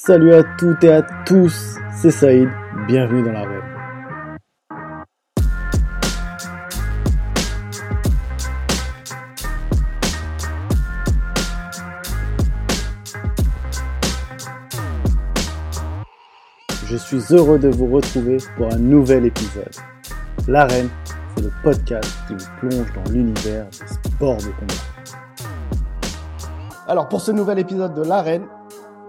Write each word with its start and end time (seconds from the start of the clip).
Salut 0.00 0.32
à 0.32 0.44
toutes 0.56 0.84
et 0.84 0.92
à 0.92 1.02
tous, 1.26 1.74
c'est 2.00 2.12
Saïd, 2.12 2.48
bienvenue 2.86 3.24
dans 3.24 3.32
la 3.32 3.42
web. 3.42 3.64
Je 16.86 16.96
suis 16.96 17.20
heureux 17.32 17.58
de 17.58 17.68
vous 17.68 17.88
retrouver 17.88 18.36
pour 18.56 18.72
un 18.72 18.78
nouvel 18.78 19.26
épisode. 19.26 19.74
L'arène, 20.46 20.88
c'est 21.34 21.42
le 21.42 21.50
podcast 21.64 22.08
qui 22.28 22.34
vous 22.34 22.46
plonge 22.60 22.92
dans 22.94 23.10
l'univers 23.10 23.66
des 23.66 24.10
sports 24.10 24.36
de 24.36 24.52
combat. 24.60 24.74
Alors 26.86 27.08
pour 27.08 27.20
ce 27.20 27.32
nouvel 27.32 27.58
épisode 27.58 27.94
de 27.94 28.02
l'arène, 28.02 28.46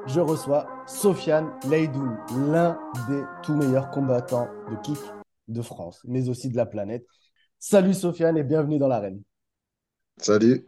je 0.07 0.20
reçois 0.20 0.68
Sofiane 0.88 1.52
Leidoun, 1.70 2.18
l'un 2.52 2.80
des 3.07 3.21
tout 3.44 3.53
meilleurs 3.53 3.90
combattants 3.91 4.48
de 4.70 4.76
kick 4.81 4.99
de 5.48 5.62
France, 5.62 6.02
mais 6.05 6.30
aussi 6.30 6.49
de 6.49 6.57
la 6.57 6.66
planète. 6.66 7.05
Salut 7.59 7.94
Sofiane 7.94 8.38
et 8.38 8.43
bienvenue 8.43 8.80
dans 8.80 8.88
l'arène. 8.88 9.21
Salut. 10.17 10.66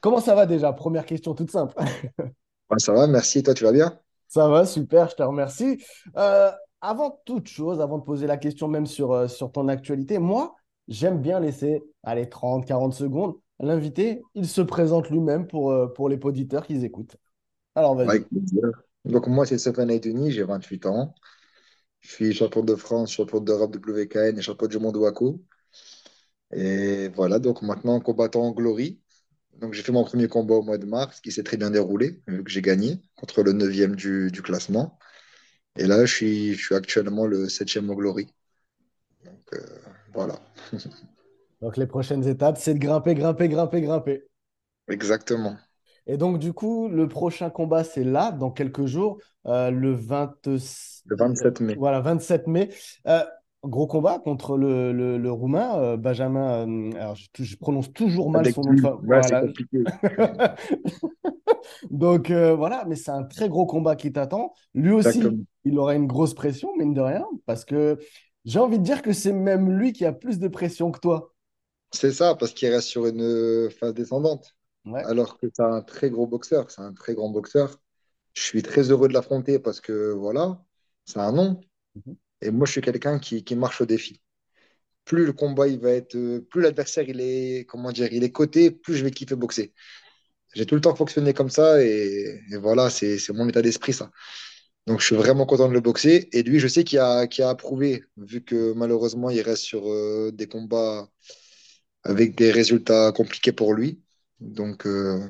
Comment 0.00 0.20
ça 0.20 0.34
va 0.34 0.46
déjà? 0.46 0.72
Première 0.72 1.06
question 1.06 1.34
toute 1.34 1.50
simple. 1.50 1.74
ça 2.78 2.92
va, 2.92 3.06
merci. 3.06 3.42
Toi, 3.42 3.54
tu 3.54 3.64
vas 3.64 3.72
bien? 3.72 3.98
Ça 4.28 4.48
va, 4.48 4.66
super, 4.66 5.08
je 5.10 5.16
te 5.16 5.22
remercie. 5.22 5.82
Euh, 6.16 6.50
avant 6.80 7.20
toute 7.24 7.48
chose, 7.48 7.80
avant 7.80 7.98
de 7.98 8.04
poser 8.04 8.26
la 8.26 8.36
question 8.36 8.66
même 8.66 8.86
sur, 8.86 9.12
euh, 9.12 9.28
sur 9.28 9.52
ton 9.52 9.68
actualité, 9.68 10.18
moi, 10.18 10.56
j'aime 10.88 11.20
bien 11.20 11.38
laisser 11.38 11.82
allez, 12.02 12.28
30, 12.28 12.66
40 12.66 12.94
secondes. 12.94 13.36
L'invité, 13.60 14.22
il 14.34 14.48
se 14.48 14.60
présente 14.60 15.10
lui-même 15.10 15.46
pour, 15.46 15.70
euh, 15.70 15.86
pour 15.86 16.08
les 16.08 16.18
auditeurs 16.22 16.66
qui 16.66 16.84
écoutent. 16.84 17.16
Alors, 17.74 17.94
vas-y. 17.94 18.24
Donc, 19.04 19.26
moi, 19.26 19.46
c'est 19.46 19.58
Sofiane 19.58 19.88
Leidouni, 19.88 20.30
j'ai 20.30 20.44
28 20.44 20.86
ans. 20.86 21.14
Je 22.00 22.10
suis 22.10 22.34
champion 22.34 22.62
de 22.62 22.74
France, 22.74 23.12
champion 23.12 23.40
d'Europe 23.40 23.76
WKN 23.76 24.38
et 24.38 24.42
champion 24.42 24.66
du 24.66 24.78
monde 24.78 24.96
WACO. 24.96 25.40
Et 26.52 27.08
voilà, 27.08 27.38
donc 27.38 27.62
maintenant 27.62 28.00
combattant 28.00 28.42
en 28.42 28.52
Glory. 28.52 29.00
Donc 29.54 29.74
j'ai 29.74 29.82
fait 29.82 29.92
mon 29.92 30.04
premier 30.04 30.28
combat 30.28 30.56
au 30.56 30.62
mois 30.62 30.78
de 30.78 30.86
mars, 30.86 31.20
qui 31.20 31.30
s'est 31.32 31.42
très 31.42 31.56
bien 31.56 31.70
déroulé, 31.70 32.22
vu 32.26 32.42
que 32.44 32.50
j'ai 32.50 32.62
gagné 32.62 33.00
contre 33.16 33.42
le 33.42 33.52
9e 33.52 33.94
du, 33.94 34.30
du, 34.30 34.42
classement. 34.42 34.98
Et 35.76 35.86
là, 35.86 36.04
je 36.04 36.14
suis, 36.14 36.54
je 36.54 36.64
suis 36.64 36.74
actuellement 36.74 37.26
le 37.26 37.48
7e 37.48 37.88
au 37.90 37.96
Glory. 37.96 38.28
Donc 39.24 39.52
euh, 39.54 39.78
voilà. 40.12 40.40
donc 41.60 41.76
les 41.76 41.86
prochaines 41.86 42.26
étapes, 42.26 42.58
c'est 42.58 42.74
de 42.74 42.78
grimper, 42.78 43.14
grimper, 43.14 43.48
grimper, 43.48 43.80
grimper. 43.80 44.24
Exactement. 44.88 45.56
Et 46.06 46.16
donc, 46.16 46.38
du 46.38 46.52
coup, 46.52 46.88
le 46.88 47.08
prochain 47.08 47.50
combat, 47.50 47.84
c'est 47.84 48.04
là, 48.04 48.32
dans 48.32 48.50
quelques 48.50 48.86
jours, 48.86 49.18
euh, 49.46 49.70
le, 49.70 49.92
20... 49.92 50.46
le 50.46 51.16
27 51.16 51.60
mai. 51.60 51.74
Voilà, 51.78 52.00
27 52.00 52.46
mai. 52.48 52.70
Euh, 53.06 53.22
gros 53.62 53.86
combat 53.86 54.18
contre 54.18 54.56
le, 54.56 54.92
le, 54.92 55.18
le 55.18 55.30
Roumain, 55.30 55.78
euh, 55.78 55.96
Benjamin. 55.96 56.92
Alors, 56.96 57.14
je, 57.14 57.28
je, 57.44 57.56
prononce 57.56 57.92
toujours 57.92 58.30
mal 58.30 58.40
Avec 58.40 58.54
son 58.54 58.62
nom. 58.62 59.00
Ouais, 59.04 59.22
c'est 59.22 59.40
compliqué. 59.40 59.84
Donc, 61.90 62.30
voilà, 62.30 62.84
mais 62.88 62.96
c'est 62.96 63.12
un 63.12 63.22
très 63.22 63.48
gros 63.48 63.66
combat 63.66 63.94
qui 63.94 64.12
t'attend. 64.12 64.52
Lui 64.74 64.92
aussi, 64.92 65.18
Exactement. 65.18 65.44
il 65.64 65.78
aura 65.78 65.94
une 65.94 66.06
grosse 66.06 66.34
pression, 66.34 66.74
mine 66.76 66.94
de 66.94 67.00
rien, 67.00 67.24
parce 67.46 67.64
que 67.64 67.98
j'ai 68.44 68.58
envie 68.58 68.78
de 68.78 68.84
dire 68.84 69.02
que 69.02 69.12
c'est 69.12 69.32
même 69.32 69.70
lui 69.70 69.92
qui 69.92 70.04
a 70.04 70.12
plus 70.12 70.40
de 70.40 70.48
pression 70.48 70.90
que 70.90 70.98
toi. 70.98 71.32
C'est 71.92 72.10
ça, 72.10 72.34
parce 72.34 72.52
qu'il 72.52 72.68
reste 72.70 72.88
sur 72.88 73.06
une 73.06 73.68
phase 73.70 73.94
descendante. 73.94 74.56
Ouais. 74.84 75.02
Alors 75.04 75.38
que 75.38 75.46
c'est 75.54 75.62
un 75.62 75.80
très 75.82 76.10
gros 76.10 76.26
boxeur, 76.26 76.70
c'est 76.70 76.82
un 76.82 76.92
très 76.92 77.14
grand 77.14 77.30
boxeur. 77.30 77.78
Je 78.34 78.42
suis 78.42 78.62
très 78.62 78.90
heureux 78.90 79.08
de 79.08 79.12
l'affronter 79.14 79.58
parce 79.58 79.80
que 79.80 80.12
voilà, 80.12 80.62
c'est 81.04 81.18
un 81.20 81.32
nom. 81.32 81.60
Mhm. 81.94 82.16
Et 82.42 82.50
moi, 82.50 82.66
je 82.66 82.72
suis 82.72 82.80
quelqu'un 82.80 83.18
qui, 83.18 83.44
qui 83.44 83.54
marche 83.54 83.80
au 83.80 83.86
défi. 83.86 84.20
Plus 85.04 85.26
le 85.26 85.32
combat, 85.32 85.68
il 85.68 85.80
va 85.80 85.90
être, 85.92 86.16
euh, 86.16 86.40
plus 86.40 86.62
l'adversaire, 86.62 87.08
il 87.08 87.20
est, 87.20 87.66
comment 87.68 87.92
dire, 87.92 88.12
il 88.12 88.24
est 88.24 88.32
coté, 88.32 88.70
plus 88.70 88.94
je 88.96 89.04
vais 89.04 89.10
kiffer 89.10 89.36
boxer. 89.36 89.74
J'ai 90.54 90.66
tout 90.66 90.74
le 90.74 90.80
temps 90.80 90.94
fonctionné 90.94 91.34
comme 91.34 91.50
ça 91.50 91.82
et, 91.82 92.40
et 92.52 92.56
voilà, 92.58 92.90
c'est, 92.90 93.18
mon 93.30 93.48
état 93.48 93.62
d'esprit, 93.62 93.92
ça. 93.92 94.10
Donc, 94.86 95.00
je 95.00 95.06
suis 95.06 95.16
vraiment 95.16 95.46
content 95.46 95.68
de 95.68 95.74
le 95.74 95.80
boxer. 95.80 96.28
Et 96.32 96.42
lui, 96.42 96.58
je 96.60 96.68
sais 96.68 96.84
qu'il 96.84 96.98
a, 96.98 97.26
qu'il 97.26 97.44
a 97.44 97.50
approuvé, 97.50 98.04
vu 98.16 98.42
que 98.44 98.72
malheureusement, 98.74 99.30
il 99.30 99.40
reste 99.42 99.62
sur 99.62 99.88
euh, 99.90 100.30
des 100.32 100.48
combats 100.48 101.08
avec 102.04 102.36
des 102.36 102.50
résultats 102.50 103.12
compliqués 103.12 103.52
pour 103.52 103.74
lui. 103.74 104.00
Donc, 104.42 104.86
euh, 104.86 105.28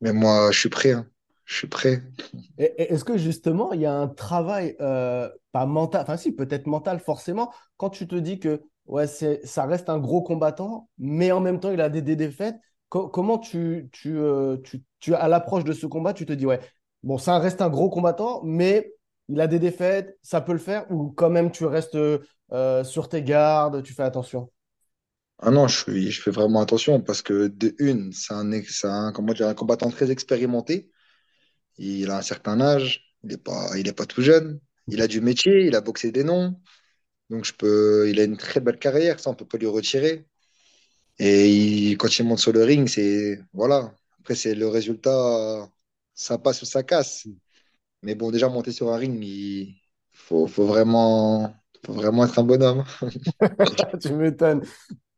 mais 0.00 0.12
moi, 0.12 0.50
je 0.52 0.58
suis 0.60 0.68
prêt. 0.70 0.92
hein. 0.92 1.06
Je 1.46 1.56
suis 1.56 1.68
prêt. 1.68 2.02
Est-ce 2.58 3.04
que 3.04 3.16
justement, 3.16 3.72
il 3.72 3.80
y 3.80 3.86
a 3.86 3.94
un 3.94 4.08
travail, 4.08 4.76
euh, 4.80 5.30
pas 5.52 5.64
mental, 5.66 6.02
enfin 6.02 6.16
si, 6.18 6.32
peut-être 6.32 6.66
mental 6.66 7.00
forcément, 7.00 7.52
quand 7.78 7.88
tu 7.90 8.06
te 8.06 8.14
dis 8.16 8.38
que 8.38 8.62
ouais, 8.86 9.06
ça 9.06 9.64
reste 9.66 9.88
un 9.88 9.98
gros 9.98 10.22
combattant, 10.22 10.88
mais 10.98 11.32
en 11.32 11.40
même 11.40 11.58
temps, 11.60 11.70
il 11.70 11.80
a 11.80 11.88
des, 11.88 12.02
défaites. 12.02 12.56
Co- 12.90 13.08
comment 13.08 13.38
tu, 13.38 13.88
tu, 13.92 14.14
euh, 14.18 14.56
à 15.14 15.28
l'approche 15.28 15.64
de 15.64 15.72
ce 15.72 15.86
combat, 15.86 16.12
tu 16.12 16.26
te 16.26 16.32
dis, 16.34 16.44
ouais, 16.46 16.60
bon, 17.02 17.16
ça 17.18 17.38
reste 17.38 17.62
un 17.62 17.70
gros 17.70 17.88
combattant, 17.88 18.42
mais 18.44 18.92
il 19.28 19.40
a 19.40 19.46
des 19.46 19.58
défaites, 19.58 20.18
ça 20.22 20.40
peut 20.42 20.52
le 20.52 20.58
faire, 20.58 20.90
ou 20.90 21.10
quand 21.12 21.30
même 21.30 21.50
tu 21.52 21.64
restes 21.64 21.96
sur 22.84 23.08
tes 23.08 23.22
gardes, 23.22 23.82
tu 23.82 23.94
fais 23.94 24.02
attention? 24.02 24.50
Ah 25.42 25.50
non, 25.50 25.68
je 25.68 26.20
fais 26.20 26.30
vraiment 26.30 26.60
attention 26.60 27.00
parce 27.00 27.22
que 27.22 27.48
de 27.48 27.74
une, 27.78 28.12
c'est 28.12 28.34
un, 28.34 29.12
combattant 29.12 29.90
très 29.90 30.10
expérimenté. 30.10 30.90
Il 31.78 32.10
a 32.10 32.18
un 32.18 32.22
certain 32.22 32.60
âge, 32.60 33.14
il 33.24 33.30
n'est 33.30 33.38
pas, 33.38 33.70
il 33.78 33.88
est 33.88 33.92
pas 33.94 34.06
tout 34.06 34.22
jeune. 34.22 34.60
Il 34.88 35.02
a 35.02 35.08
du 35.08 35.20
métier, 35.20 35.66
il 35.66 35.76
a 35.76 35.80
boxé 35.80 36.12
des 36.12 36.24
noms. 36.24 36.60
Donc 37.30 37.44
je 37.46 37.54
peux, 37.54 38.08
il 38.10 38.20
a 38.20 38.24
une 38.24 38.36
très 38.38 38.60
belle 38.60 38.78
carrière, 38.78 39.20
ça 39.20 39.30
on 39.30 39.34
peut 39.34 39.46
pas 39.46 39.58
lui 39.58 39.66
retirer. 39.68 40.26
Et 41.18 41.92
quand 41.98 42.18
il 42.18 42.26
monte 42.26 42.40
sur 42.40 42.52
le 42.52 42.64
ring, 42.64 42.88
c'est 42.88 43.40
voilà. 43.52 43.94
Après 44.20 44.34
c'est 44.34 44.54
le 44.54 44.68
résultat, 44.68 45.70
ça 46.14 46.38
passe 46.38 46.62
ou 46.62 46.66
ça 46.66 46.82
casse. 46.82 47.26
Mais 48.02 48.14
bon, 48.14 48.30
déjà 48.30 48.48
monter 48.48 48.72
sur 48.72 48.92
un 48.92 48.96
ring, 48.98 49.22
il 49.24 49.76
faut 50.12 50.46
vraiment, 50.46 51.54
faut 51.86 51.94
vraiment 51.94 52.24
être 52.26 52.38
un 52.38 52.44
bonhomme. 52.44 52.84
Tu 54.02 54.12
m'étonnes. 54.14 54.64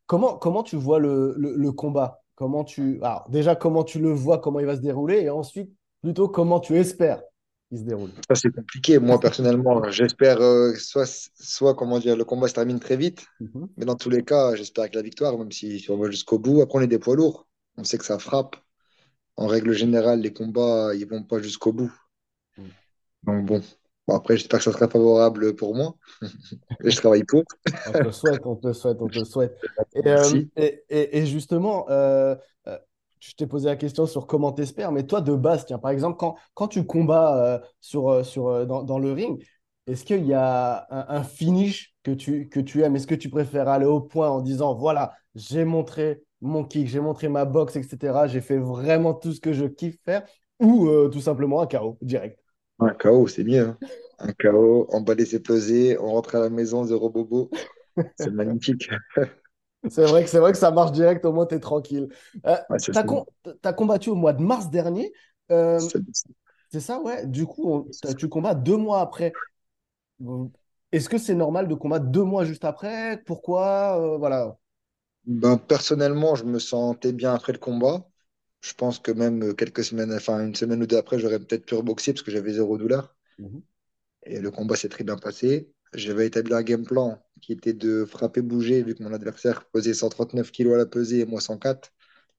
Comment, 0.06 0.36
comment 0.36 0.62
tu 0.62 0.76
vois 0.76 0.98
le, 0.98 1.34
le, 1.36 1.54
le 1.56 1.72
combat? 1.72 2.22
Comment 2.34 2.64
tu... 2.64 2.98
Alors, 3.02 3.26
déjà, 3.28 3.54
comment 3.54 3.84
tu 3.84 3.98
le 3.98 4.10
vois, 4.10 4.38
comment 4.38 4.60
il 4.60 4.66
va 4.66 4.76
se 4.76 4.80
dérouler, 4.80 5.20
et 5.22 5.30
ensuite, 5.30 5.70
plutôt, 6.02 6.28
comment 6.28 6.60
tu 6.60 6.76
espères 6.76 7.22
qu'il 7.68 7.78
se 7.78 7.84
déroule? 7.84 8.10
Ça, 8.28 8.34
c'est 8.34 8.50
compliqué. 8.54 8.98
Moi, 8.98 9.18
personnellement, 9.20 9.82
j'espère 9.91 10.41
euh, 10.41 10.74
soit, 10.74 11.06
soit, 11.34 11.74
comment 11.74 11.98
dire, 11.98 12.16
le 12.16 12.24
combat 12.24 12.48
se 12.48 12.54
termine 12.54 12.80
très 12.80 12.96
vite, 12.96 13.24
Mhm. 13.41 13.68
mais 13.76 13.84
dans 13.84 13.96
tous 13.96 14.10
les 14.10 14.24
cas, 14.24 14.54
j'espère 14.54 14.91
que 14.91 14.96
la 14.96 15.02
victoire, 15.02 15.38
même 15.38 15.52
si, 15.52 15.78
si 15.80 15.91
on 15.91 15.98
va 15.98 16.10
jusqu'au 16.10 16.38
bout. 16.38 16.60
Après, 16.62 16.78
on 16.78 16.82
est 16.82 16.86
des 16.86 16.98
poids 16.98 17.16
lourds. 17.16 17.46
On 17.76 17.84
sait 17.84 17.98
que 17.98 18.04
ça 18.04 18.18
frappe. 18.18 18.56
En 19.36 19.46
règle 19.46 19.72
générale, 19.72 20.20
les 20.20 20.32
combats, 20.32 20.94
ils 20.94 21.08
vont 21.08 21.22
pas 21.22 21.41
jusqu'au 21.41 21.72
bout. 21.72 21.92
Mhm. 22.58 22.64
Donc 23.24 23.46
bon. 23.46 23.62
Bon, 24.08 24.16
après, 24.16 24.36
j'espère 24.36 24.58
que 24.58 24.64
ça 24.64 24.72
sera 24.72 24.88
favorable 24.88 25.54
pour 25.54 25.74
moi. 25.76 25.94
Et 26.84 26.90
je 26.92 26.96
travaille 26.98 27.24
pour. 27.24 27.44
On 27.84 27.94
te 27.94 28.06
le 28.06 28.12
souhaite, 28.12 28.42
on 28.46 28.56
te 28.56 28.66
le 28.68 28.72
souhaite, 28.74 28.98
on 29.00 29.08
te 29.08 29.18
le 29.18 29.24
souhaite. 29.24 29.56
Et, 29.94 30.08
euh, 30.08 30.30
Merci. 30.30 30.50
et, 30.56 30.84
et- 30.88 31.18
et 31.18 31.26
justement, 31.26 31.86
euh, 31.90 32.36
euh, 32.68 32.78
je 33.20 33.32
t'ai 33.34 33.46
posé 33.46 33.68
la 33.68 33.76
question 33.76 34.06
sur 34.06 34.26
comment 34.26 34.52
t'espères, 34.52 34.92
mais 34.92 35.06
toi, 35.06 35.20
de 35.20 35.34
base, 35.34 35.66
tiens, 35.66 35.78
par 35.78 35.91
exemple, 35.91 36.16
quand, 36.18 36.36
quand 36.54 36.68
tu 36.68 36.84
combats 36.86 37.36
euh, 37.56 37.58
sur, 37.80 38.24
sur, 38.24 38.66
dans, 38.66 38.82
dans 38.84 38.98
le 38.98 39.12
ring, 39.12 39.44
est-ce 39.86 40.04
qu'il 40.04 40.24
y 40.26 40.34
a 40.34 40.86
un, 40.91 41.16
un 41.18 41.24
finish 41.24 41.94
que 42.04 42.12
tu, 42.12 42.48
que 42.48 42.60
tu 42.60 42.82
aimes? 42.82 42.94
Est-ce 42.96 43.06
que 43.08 43.14
tu 43.16 43.30
préfères 43.30 43.68
aller 43.68 43.86
au 43.86 44.00
point 44.00 44.28
en 44.30 44.41
disant, 44.42 44.74
voilà, 44.74 45.12
j'ai 45.34 45.64
montré 45.64 46.22
mon 46.41 46.64
kick, 46.64 46.88
j'ai 46.88 47.00
montré 47.00 47.28
ma 47.28 47.44
boxe, 47.44 47.76
etc. 47.76 48.28
J'ai 48.28 48.41
fait 48.41 48.58
vraiment 48.58 49.14
tout 49.14 49.32
ce 49.32 49.41
que 49.41 49.52
je 49.52 49.64
kiffe 49.66 49.98
faire, 50.04 50.24
ou 50.60 50.88
tout 51.10 51.20
simplement 51.20 51.60
un 51.62 51.66
KO 51.66 51.98
direct? 52.02 52.41
Un 52.81 52.91
KO, 52.94 53.27
c'est 53.28 53.44
mieux. 53.44 53.60
hein. 53.69 53.78
Un 54.19 54.33
KO, 54.33 54.86
emballer, 54.91 55.24
c'est 55.27 55.41
peser, 55.41 55.98
on 55.98 56.13
rentre 56.13 56.34
à 56.36 56.41
la 56.41 56.51
maison, 56.51 56.84
zéro 56.84 57.10
bobo. 57.10 57.51
C'est 58.16 58.30
magnifique. 58.33 58.91
C'est 59.89 60.07
vrai 60.07 60.22
que 60.24 60.30
c'est 60.30 60.39
vrai 60.39 60.53
que 60.53 60.59
ça 60.59 60.71
marche 60.71 60.92
direct, 60.92 61.24
au 61.24 61.33
moins 61.33 61.47
tu 61.47 61.54
es 61.57 61.60
tranquille. 61.60 62.09
Euh, 62.47 62.57
Ouais, 62.69 62.78
c'est 62.78 62.92
t'as 62.92 63.03
ça. 63.03 63.04
com- 63.04 63.24
t'as 63.63 63.72
combattu 63.72 64.10
au 64.10 64.15
mois 64.15 64.33
de 64.33 64.42
mars 64.42 64.71
dernier, 64.71 65.13
euh, 65.51 65.89
C'est- 65.89 66.03
c'est 66.71 66.80
ça, 66.80 67.01
ouais. 67.01 67.27
Du 67.27 67.47
coup, 67.47 67.71
on- 67.72 67.91
t'as- 68.01 68.15
tu 68.15 68.28
combats 68.28 68.54
deux 68.54 68.77
mois 68.78 69.01
après. 69.03 69.39
Bon, 70.21 70.53
Est-ce 70.92 71.09
que 71.10 71.18
c'est 71.18 71.34
normal 71.36 71.68
de 71.68 71.75
combattre 71.77 72.07
deux 72.07 72.25
mois 72.25 72.45
juste 72.45 72.65
après? 72.65 73.22
Pourquoi? 73.27 74.01
Euh, 74.01 74.18
voilà. 74.18 74.59
Ben, 75.27 75.59
personnellement, 75.59 76.36
je 76.36 76.45
me 76.45 76.60
sentais 76.60 77.13
bien 77.13 77.34
après 77.34 77.53
le 77.53 77.59
combat. 77.59 78.09
Je 78.62 78.74
pense 78.74 79.00
que 79.00 79.10
même 79.10 79.42
euh, 79.42 79.54
quelques 79.54 79.84
semaines, 79.84 80.12
enfin 80.14 80.44
une 80.47 80.54
semaine 80.54 80.82
ou 80.82 80.86
deux 80.86 80.97
après, 80.97 81.18
j'aurais 81.18 81.41
peut-être 81.41 81.66
pu 81.66 81.74
reboxer 81.74 82.12
parce 82.12 82.22
que 82.22 82.30
j'avais 82.30 82.53
zéro 82.54 82.78
douleur. 82.78 83.14
Mhm. 83.38 83.60
Et 84.24 84.41
le 84.41 84.50
combat 84.50 84.76
s'est 84.76 84.88
très 84.88 85.04
bien 85.04 85.16
passé. 85.16 85.68
J'avais 85.94 86.26
établi 86.26 86.54
un 86.54 86.62
game 86.62 86.84
plan 86.84 87.22
qui 87.42 87.53
était 87.53 87.72
de 87.72 88.04
frapper, 88.04 88.41
bouger, 88.41 88.82
vu 88.82 88.94
que 88.94 89.03
mon 89.03 89.12
adversaire 89.12 89.66
pesait 89.66 89.94
139 89.94 90.53
kilos 90.53 90.74
à 90.74 90.78
la 90.78 90.86
pesée 90.86 91.20
et 91.20 91.26
moi 91.26 91.41
104. 91.41 91.92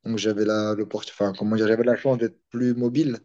Donc 0.05 0.17
j'avais 0.17 0.45
la, 0.45 0.73
le 0.75 0.87
enfin, 0.93 1.33
comment 1.37 1.57
dire, 1.57 1.67
j'avais 1.67 1.83
la 1.83 1.97
chance 1.97 2.17
d'être 2.17 2.39
plus 2.49 2.73
mobile. 2.73 3.19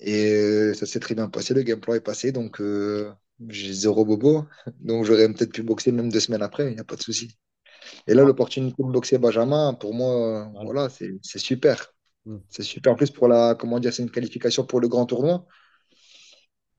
Et 0.00 0.32
euh, 0.32 0.74
ça 0.74 0.86
s'est 0.86 1.00
très 1.00 1.14
bien 1.14 1.28
passé, 1.28 1.54
le 1.54 1.62
game 1.62 1.80
plan 1.80 1.94
est 1.94 2.00
passé, 2.00 2.30
donc 2.30 2.60
euh, 2.60 3.10
j'ai 3.48 3.72
zéro 3.72 4.04
bobo. 4.04 4.44
Donc 4.80 5.04
j'aurais 5.04 5.32
peut-être 5.32 5.52
pu 5.52 5.62
boxer 5.62 5.92
même 5.92 6.10
deux 6.10 6.20
semaines 6.20 6.42
après, 6.42 6.68
il 6.70 6.74
n'y 6.74 6.80
a 6.80 6.84
pas 6.84 6.96
de 6.96 7.02
souci. 7.02 7.36
Et 8.08 8.14
là, 8.14 8.24
l'opportunité 8.24 8.82
de 8.82 8.88
boxer 8.90 9.18
Benjamin, 9.18 9.74
pour 9.74 9.94
moi, 9.94 10.50
Voilà. 10.52 10.70
voilà, 10.72 10.88
c'est 10.90 11.38
super. 11.38 11.94
Mm. 12.26 12.38
C'est 12.48 12.64
super. 12.64 12.92
En 12.92 12.96
plus, 12.96 13.10
pour 13.10 13.28
la, 13.28 13.54
comment 13.54 13.80
dire, 13.80 13.92
c'est 13.94 14.02
une 14.02 14.10
qualification 14.10 14.64
pour 14.66 14.80
le 14.80 14.88
grand 14.88 15.06
tournoi. 15.06 15.46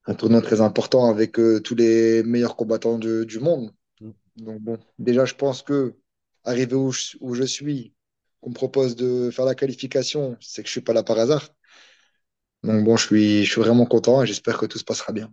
Un 0.08 0.16
tournoi 0.16 0.42
très 0.42 0.60
important 0.62 1.06
avec 1.10 1.40
euh, 1.40 1.62
tous 1.62 1.76
les 1.76 2.22
meilleurs 2.24 2.58
combattants 2.58 2.98
du, 2.98 3.26
du 3.26 3.40
monde. 3.40 3.72
Mm. 4.02 4.14
Donc 4.38 4.62
bon, 4.62 4.78
déjà, 5.00 5.26
je 5.26 5.36
pense 5.36 5.62
que 5.62 5.96
arrivé 6.44 6.76
où 6.76 6.92
je, 6.92 7.18
où 7.22 7.34
je 7.36 7.44
suis, 7.44 7.94
qu'on 8.42 8.50
me 8.52 8.56
propose 8.56 8.96
de 8.98 9.32
faire 9.32 9.46
la 9.46 9.56
qualification, 9.56 10.38
c'est 10.42 10.64
que 10.64 10.68
je 10.68 10.74
suis 10.74 10.82
pas 10.82 10.94
là 10.94 11.04
par 11.04 11.20
hasard. 11.20 11.50
Donc 12.64 12.86
bon, 12.86 12.96
je 12.96 13.06
suis, 13.06 13.44
je 13.46 13.52
suis 13.52 13.60
vraiment 13.62 13.86
content 13.86 14.24
et 14.24 14.26
j'espère 14.28 14.58
que 14.58 14.66
tout 14.66 14.78
se 14.78 14.86
passera 14.86 15.12
bien. 15.12 15.30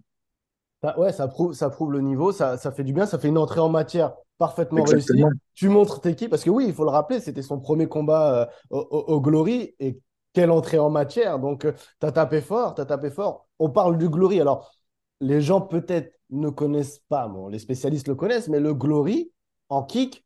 Ouais, 0.97 1.13
ça 1.13 1.27
prouve, 1.27 1.53
ça 1.55 1.69
prouve 1.69 1.93
le 1.93 2.01
niveau, 2.01 2.31
ça, 2.33 2.57
ça 2.59 2.71
fait 2.71 2.85
du 2.85 2.93
bien, 2.93 3.07
ça 3.07 3.19
fait 3.19 3.29
une 3.29 3.39
entrée 3.39 3.61
en 3.61 3.69
matière 3.69 4.15
parfaitement. 4.39 4.85
Exactement. 4.85 5.31
Tu 5.55 5.69
montres 5.69 6.01
tes 6.01 6.15
qui, 6.15 6.29
parce 6.29 6.45
que 6.45 6.51
oui, 6.51 6.67
il 6.69 6.75
faut 6.75 6.85
le 6.85 6.91
rappeler, 6.91 7.21
c'était 7.21 7.43
son 7.43 7.61
premier 7.61 7.87
combat 7.87 8.51
euh, 8.71 8.77
au, 8.89 9.21
Glory, 9.21 9.75
et 9.79 9.99
quelle 10.33 10.51
entrée 10.51 10.79
en 10.79 10.91
matière. 10.91 11.39
Donc, 11.39 11.67
tu 12.01 12.07
as 12.07 12.13
tapé 12.13 12.41
fort, 12.41 12.75
tu 12.75 12.81
as 12.81 12.87
tapé 12.87 13.11
fort. 13.11 13.49
On 13.59 13.71
parle 13.71 13.99
du 13.99 14.09
Glory. 14.09 14.41
Alors, 14.41 14.73
les 15.21 15.41
gens 15.41 15.61
peut-être 15.61 16.13
ne 16.31 16.51
connaissent 16.51 17.01
pas, 17.09 17.29
bon, 17.29 17.49
les 17.49 17.59
spécialistes 17.59 18.09
le 18.09 18.15
connaissent, 18.15 18.49
mais 18.49 18.61
le 18.61 18.75
Glory, 18.75 19.33
en 19.69 19.83
kick, 19.83 20.25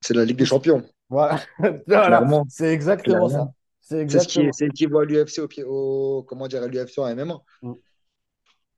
C'est 0.00 0.14
la 0.14 0.24
Ligue 0.24 0.38
des 0.38 0.44
Champions, 0.44 0.82
voilà, 1.10 1.40
voilà, 1.86 2.26
c'est 2.48 2.72
exactement 2.72 3.28
ça. 3.28 3.34
Clairement. 3.34 3.54
C'est 3.80 4.08
C'est 4.08 4.20
ce 4.20 4.28
qui 4.28 4.40
est, 4.40 4.62
équivalent 4.62 5.00
à 5.00 5.04
l'UFC 5.04 5.40
au, 5.40 5.48
pied- 5.48 5.64
au, 5.64 6.24
comment 6.26 6.46
dire, 6.46 6.66
l'UFC 6.68 6.98
en 6.98 7.14
MMA. 7.14 7.38
Mm. 7.62 7.72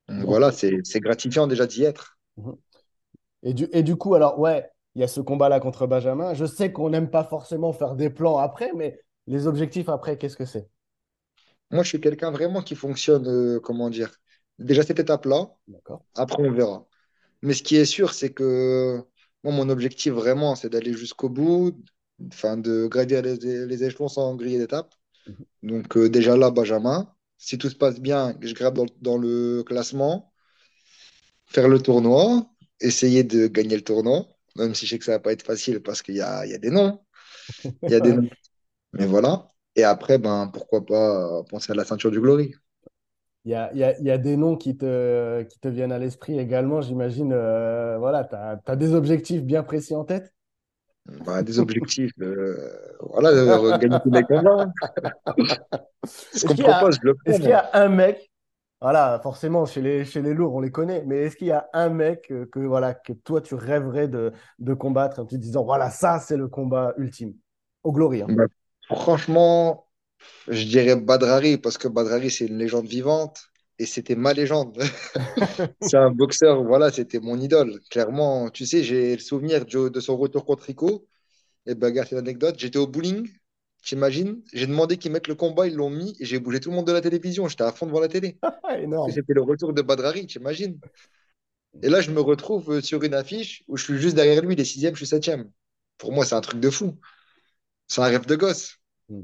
Donc 0.09 0.25
voilà, 0.27 0.51
c'est 0.51 1.01
gratifiant 1.01 1.47
déjà 1.47 1.67
d'y 1.67 1.85
être. 1.85 2.19
mhm. 2.37 2.57
Et 3.45 3.55
du, 3.55 3.69
et 3.73 3.83
du 3.83 3.97
coup, 3.97 4.15
alors, 4.15 4.39
ouais, 4.39 4.69
il 4.95 5.01
y 5.01 5.05
a 5.05 5.09
ce 5.09 5.21
combat-là 5.21 5.61
contre 5.61 5.87
Benjamin. 5.87 6.35
Je 6.35 6.45
sais 6.45 6.73
qu'on 6.73 6.91
n'aime 6.91 7.11
pas 7.11 7.25
forcément 7.25 7.73
faire 7.73 7.95
des 7.95 8.11
plans 8.11 8.39
après, 8.39 8.73
mais 8.75 9.01
les 9.27 9.47
objectifs 9.47 9.89
après, 9.89 10.19
qu'est-ce 10.19 10.37
que 10.37 10.45
c'est? 10.45 10.69
Moi, 11.71 11.83
je 11.83 11.89
suis 11.89 12.01
quelqu'un 12.01 12.31
vraiment 12.31 12.63
qui 12.63 12.75
fonctionne, 12.75 13.27
euh, 13.27 13.61
comment 13.61 13.91
dire, 13.91 14.11
déjà 14.59 14.83
cette 14.83 15.01
étape-là, 15.01 15.51
après 16.15 16.43
on 16.43 16.53
verra. 16.53 16.87
Mais 17.43 17.55
ce 17.55 17.63
qui 17.63 17.77
est 17.77 17.85
sûr, 17.85 18.15
c'est 18.15 18.33
que 18.33 19.03
moi, 19.43 19.53
mon 19.53 19.69
objectif 19.69 20.13
vraiment, 20.13 20.55
c'est 20.55 20.71
d'aller 20.71 20.93
jusqu'au 20.93 21.29
bout, 21.29 21.77
enfin 22.33 22.57
de 22.57 22.87
gravir 22.87 23.23
les, 23.23 23.67
les 23.67 23.85
échelons 23.85 24.09
sans 24.09 24.35
griller 24.37 24.59
d'étape. 24.59 24.95
Mhm. 25.27 25.35
Donc 25.63 25.97
euh, 25.97 26.09
déjà 26.09 26.37
là, 26.37 26.51
Benjamin, 26.51 27.13
si 27.39 27.59
tout 27.59 27.69
se 27.69 27.75
passe 27.77 28.01
bien, 28.01 28.37
je 28.41 28.55
grimpe 28.55 28.75
dans, 28.75 28.87
dans 29.01 29.19
le 29.19 29.63
classement, 29.65 30.33
faire 31.47 31.69
le 31.69 31.81
tournoi, 31.81 32.47
essayer 32.81 33.25
de 33.25 33.47
gagner 33.49 33.77
le 33.77 33.83
tournoi, 33.85 34.27
même 34.57 34.75
si 34.75 34.87
je 34.87 34.93
sais 34.93 34.99
que 34.99 35.05
ça 35.05 35.13
va 35.13 35.21
pas 35.21 35.33
être 35.33 35.45
facile 35.47 35.81
parce 35.83 36.03
qu'il 36.03 36.17
y 36.17 36.21
a, 36.21 36.47
il 36.47 36.53
y 36.53 36.55
a 36.55 36.59
des 36.59 36.71
noms, 36.71 37.01
il 37.87 37.93
y 37.93 37.97
a 37.97 38.01
des 38.01 38.13
noms. 38.15 38.31
Mais 38.95 39.07
voilà. 39.07 39.49
Et 39.77 39.85
après, 39.85 40.19
ben, 40.19 40.49
pourquoi 40.53 40.87
pas 40.87 41.45
penser 41.51 41.73
à 41.73 41.77
la 41.77 41.85
ceinture 41.87 42.11
du 42.13 42.21
Glory. 42.21 42.55
Il 43.47 43.51
y 43.53 43.55
a, 43.55 43.73
y 43.75 43.83
a- 43.85 43.99
y 44.01 44.11
a 44.11 44.19
des 44.19 44.37
noms 44.37 44.57
qui 44.57 44.77
te, 44.77 45.43
qui 45.45 45.59
te 45.61 45.69
viennent 45.69 45.93
à 45.93 45.99
l'esprit 45.99 46.39
également, 46.39 46.81
j'imagine. 46.81 47.33
euh, 47.33 47.99
voilà, 47.99 48.25
tu 48.25 48.35
as, 48.71 48.77
des 48.77 48.95
objectifs 48.95 49.43
bien 49.43 49.63
précis 49.63 49.95
en 49.95 50.05
tête? 50.05 50.33
Ben, 51.07 51.43
des 51.43 51.59
objectifs, 51.59 52.13
euh, 52.21 52.57
voilà, 53.01 53.29
euh, 53.31 53.73
gagner 53.75 54.01
tous 54.01 54.11
les 54.11 54.25
combats. 54.25 54.67
Ce 56.33 56.45
Est-ce 56.45 56.45
qu'on 56.45 56.57
propose, 56.57 56.97
je 57.03 57.07
le 57.09 57.15
est-ce 57.27 57.41
qu'il 57.41 57.51
y 57.51 57.55
a 57.55 57.71
un 57.75 57.89
mec, 57.89 58.31
voilà, 58.81 59.19
forcément, 59.23 59.65
chez 59.67 59.81
les, 59.81 60.05
chez 60.05 60.21
les 60.21 60.35
lourds, 60.35 60.55
on 60.55 60.61
les 60.61 60.71
connaît, 60.71 61.05
mais 61.07 61.23
est-ce 61.23 61.37
qu'il 61.37 61.47
y 61.47 61.53
a 61.53 61.69
un 61.73 61.89
mec 61.89 62.31
euh, 62.31 62.47
que, 62.53 62.61
voilà, 62.61 62.95
que 62.95 63.13
toi, 63.13 63.41
tu 63.41 63.55
rêverais 63.55 64.09
de, 64.09 64.33
de 64.59 64.75
combattre 64.75 65.21
en 65.21 65.27
te 65.27 65.37
disant, 65.37 65.65
voilà, 65.65 65.91
ça, 65.91 66.19
c'est 66.19 66.37
le 66.37 66.49
combat 66.49 66.93
ultime, 66.99 67.35
au 67.83 67.93
Glory, 67.93 68.23
hein? 68.23 68.27
Ben, 68.29 68.47
franchement, 68.87 69.89
je 70.49 70.65
dirais 70.65 70.97
Badrari 70.97 71.59
parce 71.59 71.79
que 71.79 71.89
Badrari, 71.89 72.31
c'est 72.31 72.47
une 72.47 72.59
légende 72.59 72.87
vivante 72.87 73.45
et 73.79 73.87
c'était 73.87 74.17
ma 74.17 74.33
légende. 74.33 74.79
C'est 75.81 75.97
un 75.97 76.11
boxeur, 76.11 76.63
voilà, 76.63 76.93
c'était 76.93 77.19
mon 77.19 77.41
idole. 77.41 77.81
Clairement, 77.91 78.51
tu 78.51 78.67
sais, 78.67 78.85
j'ai 78.85 79.15
le 79.15 79.21
souvenir 79.21 79.67
de, 79.67 79.89
de 79.89 80.01
son 80.01 80.17
retour 80.17 80.45
contre 80.45 80.65
Rico. 80.65 81.07
Et 81.67 81.75
ben, 81.75 81.89
regarde 81.89 82.09
cette 82.09 82.19
anecdote, 82.19 82.57
j'étais 82.59 82.79
au 82.79 82.87
bowling, 82.87 83.29
t'imagines? 83.85 84.43
J'ai 84.53 84.67
demandé 84.67 84.97
qu'ils 84.97 85.13
mettent 85.13 85.29
le 85.29 85.35
combat, 85.35 85.67
ils 85.67 85.75
l'ont 85.75 85.91
mis 85.91 86.17
et 86.21 86.25
j'ai 86.25 86.39
bougé 86.39 86.61
tout 86.61 86.71
le 86.71 86.77
monde 86.77 86.87
de 86.87 86.93
la 86.93 87.01
télévision. 87.01 87.49
J'étais 87.49 87.65
à 87.65 87.73
fond 87.73 87.87
devant 87.87 88.01
la 88.01 88.09
télé. 88.09 88.39
Ah, 88.67 89.11
c'était 89.13 89.35
le 89.35 89.43
retour 89.43 89.73
de 89.73 89.83
Badrari, 89.83 90.27
t'imagines? 90.27 90.79
Et 91.83 91.89
là, 91.89 92.01
je 92.01 92.11
me 92.11 92.21
retrouve 92.21 92.71
euh, 92.73 92.81
sur 92.81 93.03
une 93.03 93.15
affiche 93.15 93.63
où 93.69 93.77
je 93.77 93.85
suis 93.85 93.99
juste 93.99 94.17
derrière 94.17 94.43
lui, 94.43 94.55
il 94.55 94.61
est 94.61 94.65
sixième, 94.65 94.95
je 94.95 94.99
suis 94.99 95.07
septième. 95.07 95.51
Pour 95.99 96.13
moi, 96.13 96.25
c'est 96.25 96.35
un 96.35 96.41
truc 96.41 96.61
de 96.61 96.71
fou. 96.71 96.97
C'est 97.89 98.01
un 98.01 98.07
rêve 98.07 98.27
de 98.27 98.37
gosse. 98.37 98.79
Hmm. 99.09 99.23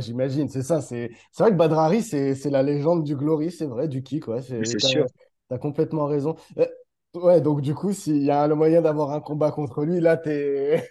J'imagine, 0.00 0.48
c'est 0.48 0.62
ça. 0.62 0.80
C'est 0.82 1.10
vrai 1.38 1.50
que 1.50 1.56
Badrari, 1.56 2.02
c'est 2.02 2.34
c'est 2.34 2.50
la 2.50 2.62
légende 2.62 3.04
du 3.04 3.16
Glory, 3.16 3.50
c'est 3.50 3.66
vrai, 3.66 3.88
du 3.88 4.02
kick. 4.02 4.28
Ouais, 4.28 4.42
c'est, 4.42 4.64
sûr. 4.80 5.06
t'as 5.48 5.58
complètement 5.58 6.06
raison. 6.06 6.36
Euh, 6.58 6.66
ouais, 7.14 7.40
donc 7.40 7.62
du 7.62 7.74
coup, 7.74 7.92
s'il 7.92 8.22
y 8.22 8.30
a 8.30 8.46
le 8.46 8.54
moyen 8.54 8.82
d'avoir 8.82 9.12
un 9.12 9.20
combat 9.20 9.50
contre 9.50 9.84
lui, 9.84 10.00
là, 10.00 10.18
t'es. 10.18 10.86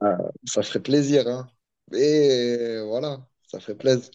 Ah, 0.00 0.18
ça 0.44 0.62
ferait 0.62 0.80
plaisir, 0.80 1.26
hein. 1.26 1.46
Et 1.92 2.80
voilà, 2.86 3.26
ça 3.46 3.60
ferait 3.60 3.76
plaisir. 3.76 4.10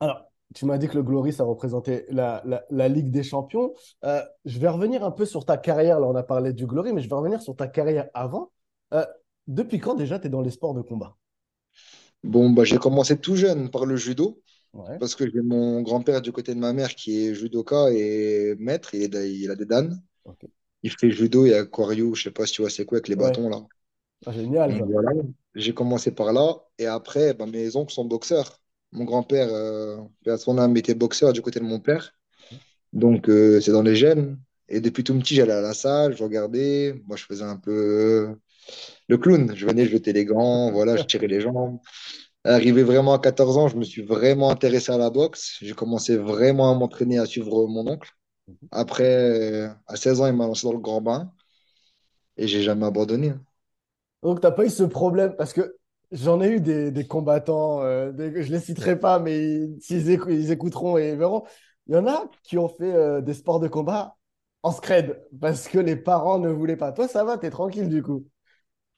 Alors, 0.00 0.30
tu 0.54 0.64
m'as 0.66 0.78
dit 0.78 0.88
que 0.88 0.94
le 0.96 1.02
Glory, 1.02 1.32
ça 1.32 1.44
représentait 1.44 2.06
la, 2.10 2.42
la, 2.44 2.64
la 2.70 2.88
Ligue 2.88 3.10
des 3.10 3.22
Champions. 3.22 3.74
Euh, 4.04 4.22
je 4.44 4.58
vais 4.58 4.68
revenir 4.68 5.04
un 5.04 5.10
peu 5.10 5.24
sur 5.26 5.44
ta 5.44 5.56
carrière. 5.56 6.00
Là, 6.00 6.06
on 6.08 6.14
a 6.16 6.22
parlé 6.22 6.52
du 6.52 6.66
Glory, 6.66 6.92
mais 6.92 7.02
je 7.02 7.08
vais 7.08 7.14
revenir 7.16 7.40
sur 7.42 7.56
ta 7.56 7.68
carrière 7.68 8.08
avant. 8.14 8.50
Euh, 8.94 9.06
depuis 9.46 9.78
quand 9.78 9.94
déjà 9.94 10.18
tu 10.18 10.26
es 10.26 10.30
dans 10.30 10.40
les 10.42 10.50
sports 10.50 10.74
de 10.74 10.82
combat? 10.82 11.16
Bon, 12.22 12.50
bah, 12.50 12.64
j'ai 12.64 12.78
commencé 12.78 13.18
tout 13.18 13.36
jeune 13.36 13.70
par 13.70 13.86
le 13.86 13.96
judo, 13.96 14.42
Ouais, 14.72 15.00
parce 15.00 15.14
que 15.16 15.26
j'ai 15.30 15.42
mon 15.42 15.82
grand-père 15.82 16.22
du 16.22 16.32
côté 16.32 16.54
de 16.54 16.60
ma 16.60 16.72
mère 16.74 16.94
qui 16.94 17.26
est 17.26 17.34
judoka 17.34 17.90
et 17.92 18.56
maître, 18.58 18.94
il, 18.94 19.14
est- 19.16 19.34
il 19.34 19.50
a 19.50 19.56
des 19.56 19.66
danes. 19.66 20.02
ok. 20.24 20.44
Il 20.82 20.92
fait 20.92 21.10
judo 21.12 21.46
et 21.46 21.54
aquario, 21.54 22.14
je 22.14 22.24
sais 22.24 22.30
pas 22.32 22.46
si 22.46 22.54
tu 22.54 22.62
vois 22.62 22.70
c'est 22.70 22.86
quoi 22.86 22.98
avec 22.98 23.08
les 23.08 23.16
Ouais, 23.16 23.36
bâtons 23.36 23.48
là. 23.48 23.66
Ah, 24.26 24.32
génial 24.32 24.72
voilà, 24.76 25.12
j'ai 25.54 25.74
commencé 25.74 26.12
par 26.12 26.32
là, 26.32 26.54
et 26.78 26.86
après, 26.86 27.34
bah, 27.34 27.46
mes 27.46 27.76
oncles 27.76 27.92
sont 27.92 28.04
boxeurs. 28.04 28.60
Mon 28.92 29.04
grand-père, 29.04 29.48
euh, 29.52 29.98
à 30.26 30.36
son 30.36 30.58
âme, 30.58 30.76
était 30.76 30.94
boxeur 30.94 31.32
du 31.32 31.42
côté 31.42 31.60
de 31.60 31.64
mon 31.64 31.80
père, 31.80 32.12
donc 32.92 33.28
euh, 33.28 33.60
c'est 33.60 33.72
dans 33.72 33.82
les 33.82 33.96
gènes. 33.96 34.38
Et 34.68 34.80
depuis 34.80 35.04
tout 35.04 35.18
petit, 35.18 35.34
j'allais 35.34 35.52
à 35.52 35.60
la 35.60 35.74
salle, 35.74 36.16
je 36.16 36.22
regardais, 36.22 36.94
moi 37.06 37.16
je 37.16 37.24
faisais 37.24 37.44
un 37.44 37.56
peu 37.56 37.72
euh, 37.72 38.34
le 39.08 39.18
clown. 39.18 39.52
Je 39.54 39.66
venais, 39.66 39.84
je 39.86 39.92
jetais 39.92 40.12
les 40.12 40.24
gants, 40.24 40.70
voilà, 40.72 40.96
je 40.96 41.04
tirais 41.04 41.26
les 41.26 41.40
jambes. 41.40 41.78
Arrivé 42.44 42.82
vraiment 42.82 43.12
à 43.14 43.18
14 43.18 43.58
ans, 43.58 43.68
je 43.68 43.76
me 43.76 43.84
suis 43.84 44.02
vraiment 44.02 44.50
intéressé 44.50 44.92
à 44.92 44.98
la 44.98 45.10
boxe. 45.10 45.58
J'ai 45.60 45.74
commencé 45.74 46.16
vraiment 46.16 46.70
à 46.70 46.74
m'entraîner, 46.74 47.18
à 47.18 47.26
suivre 47.26 47.66
mon 47.66 47.86
oncle. 47.88 48.10
Après, 48.70 49.04
euh, 49.04 49.68
à 49.86 49.96
16 49.96 50.20
ans, 50.20 50.26
il 50.26 50.34
m'a 50.34 50.46
lancé 50.46 50.66
dans 50.66 50.72
le 50.72 50.80
grand 50.80 51.00
bain 51.00 51.32
et 52.36 52.48
j'ai 52.48 52.62
jamais 52.62 52.86
abandonné. 52.86 53.34
Donc, 54.22 54.40
t'as 54.40 54.50
pas 54.50 54.64
eu 54.66 54.70
ce 54.70 54.82
problème 54.82 55.34
parce 55.36 55.52
que 55.52 55.76
j'en 56.12 56.40
ai 56.40 56.48
eu 56.50 56.60
des, 56.60 56.90
des 56.90 57.06
combattants, 57.06 57.82
euh, 57.82 58.12
des- 58.12 58.42
je 58.42 58.52
les 58.52 58.60
citerai 58.60 58.98
pas, 58.98 59.18
mais 59.18 59.68
s'ils 59.80 60.08
ils 60.10 60.50
écouteront 60.50 60.98
et 60.98 61.16
verront. 61.16 61.44
Il 61.86 61.94
y 61.94 61.96
en 61.98 62.06
a 62.06 62.28
qui 62.42 62.58
ont 62.58 62.68
fait 62.68 62.92
euh, 62.94 63.20
des 63.20 63.34
sports 63.34 63.60
de 63.60 63.68
combat 63.68 64.16
en 64.62 64.72
scred 64.72 65.22
parce 65.40 65.68
que 65.68 65.78
les 65.78 65.96
parents 65.96 66.38
ne 66.38 66.50
voulaient 66.50 66.76
pas. 66.76 66.92
Toi, 66.92 67.08
ça 67.08 67.24
va, 67.24 67.38
t'es 67.38 67.50
tranquille 67.50 67.88
du 67.88 68.02
coup. 68.02 68.26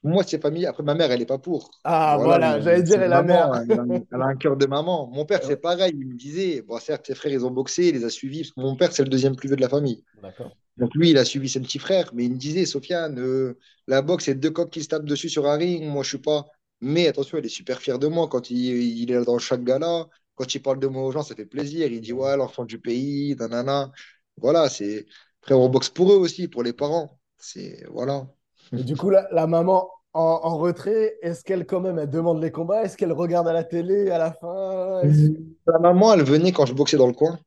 Moi, 0.03 0.23
c'est 0.25 0.41
familier. 0.41 0.67
Après, 0.67 0.83
ma 0.83 0.95
mère, 0.95 1.11
elle 1.11 1.19
n'est 1.19 1.25
pas 1.25 1.37
pour. 1.39 1.71
Ah, 1.85 2.17
Voilà, 2.17 2.39
voilà, 2.39 2.61
j'allais 2.61 2.83
c'est 2.83 2.83
dire, 2.83 3.01
une 3.01 3.07
la 3.07 3.21
maman, 3.23 3.23
mère. 3.23 3.53
elle 3.53 3.79
a, 3.79 3.83
elle 4.11 4.21
a 4.21 4.25
un 4.25 4.35
cœur 4.35 4.55
de 4.57 4.65
maman. 4.65 5.07
Mon 5.07 5.25
père, 5.25 5.43
c'est 5.43 5.55
Ouais. 5.55 5.61
pareil. 5.61 5.93
Il 5.95 6.07
me 6.07 6.15
disait, 6.15 6.61
bon, 6.61 6.79
certes, 6.79 7.07
ses 7.07 7.15
frères, 7.15 7.31
ils 7.33 7.45
ont 7.45 7.51
boxé, 7.51 7.89
il 7.89 7.95
les 7.95 8.05
a 8.05 8.09
suivis, 8.09 8.41
parce 8.41 8.51
que 8.51 8.61
mon 8.61 8.75
père, 8.77 8.91
c'est 8.93 9.03
le 9.03 9.09
deuxième 9.09 9.35
plus 9.35 9.47
vieux 9.49 9.57
de 9.57 9.61
la 9.61 9.69
famille. 9.69 10.03
D'accord. 10.21 10.55
Donc 10.77 10.95
lui, 10.95 11.11
il 11.11 11.17
a 11.17 11.25
suivi 11.25 11.49
ses 11.49 11.59
petits 11.61 11.79
frères, 11.79 12.11
mais 12.15 12.25
il 12.25 12.31
me 12.33 12.37
disait, 12.37 12.65
Sofiane, 12.65 13.19
euh, 13.19 13.57
la 13.87 14.01
boxe, 14.01 14.25
c'est 14.25 14.35
deux 14.35 14.51
coqs 14.51 14.71
qui 14.71 14.83
se 14.83 14.89
tapent 14.89 15.05
dessus 15.05 15.29
sur 15.29 15.47
un 15.47 15.57
ring. 15.57 15.83
Moi, 15.85 16.03
je 16.03 16.09
suis 16.09 16.17
pas. 16.19 16.47
Mais 16.81 17.07
attention, 17.07 17.37
il 17.39 17.45
est 17.45 17.49
super 17.49 17.79
fier 17.81 17.99
de 17.99 18.07
moi 18.07 18.27
quand 18.29 18.49
il, 18.51 18.57
il 18.57 19.11
est 19.11 19.25
dans 19.25 19.39
chaque 19.39 19.63
gala. 19.63 20.07
Quand 20.35 20.53
il 20.55 20.61
parle 20.61 20.79
de 20.79 20.87
moi 20.87 21.03
aux 21.05 21.11
gens, 21.11 21.23
ça 21.23 21.35
fait 21.35 21.45
plaisir. 21.45 21.91
Il 21.91 22.01
dit, 22.01 22.13
ouais, 22.13 22.37
l'enfant 22.37 22.65
du 22.65 22.79
pays, 22.79 23.35
nanana. 23.37 23.91
Voilà, 24.37 24.69
c'est. 24.69 25.05
Après, 25.41 25.55
on 25.55 25.69
boxe 25.69 25.89
pour 25.89 26.11
eux 26.11 26.15
aussi, 26.17 26.47
pour 26.47 26.63
les 26.63 26.73
parents. 26.73 27.19
C'est. 27.37 27.85
Voilà. 27.91 28.27
Et 28.77 28.83
du 28.83 28.95
coup, 28.97 29.09
la, 29.09 29.27
la 29.31 29.47
maman 29.47 29.89
en, 30.13 30.21
en 30.43 30.57
retrait, 30.57 31.17
est-ce 31.21 31.43
qu'elle, 31.43 31.65
quand 31.65 31.81
même, 31.81 31.97
elle 31.99 32.09
demande 32.09 32.41
les 32.41 32.51
combats? 32.51 32.83
Est-ce 32.83 32.97
qu'elle 32.97 33.11
regarde 33.13 33.47
à 33.47 33.53
la 33.53 33.63
télé 33.63 34.09
à 34.11 34.17
la 34.17 34.31
fin? 34.33 35.01
Est-ce- 35.07 35.29
La 35.67 35.77
maman, 35.77 36.13
elle 36.13 36.23
venait 36.23 36.51
quand 36.51 36.65
je 36.65 36.73
boxais 36.73 36.97
dans 36.97 37.05
le 37.05 37.13
coin. 37.13 37.37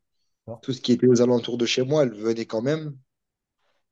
Tout 0.63 0.73
ce 0.73 0.81
qui 0.81 0.93
était 0.93 1.09
aux 1.09 1.23
alentours 1.23 1.59
de 1.59 1.67
chez 1.67 1.83
moi, 1.83 2.05
elle 2.05 2.15
venait 2.15 2.47
quand 2.47 2.63
même. 2.63 2.97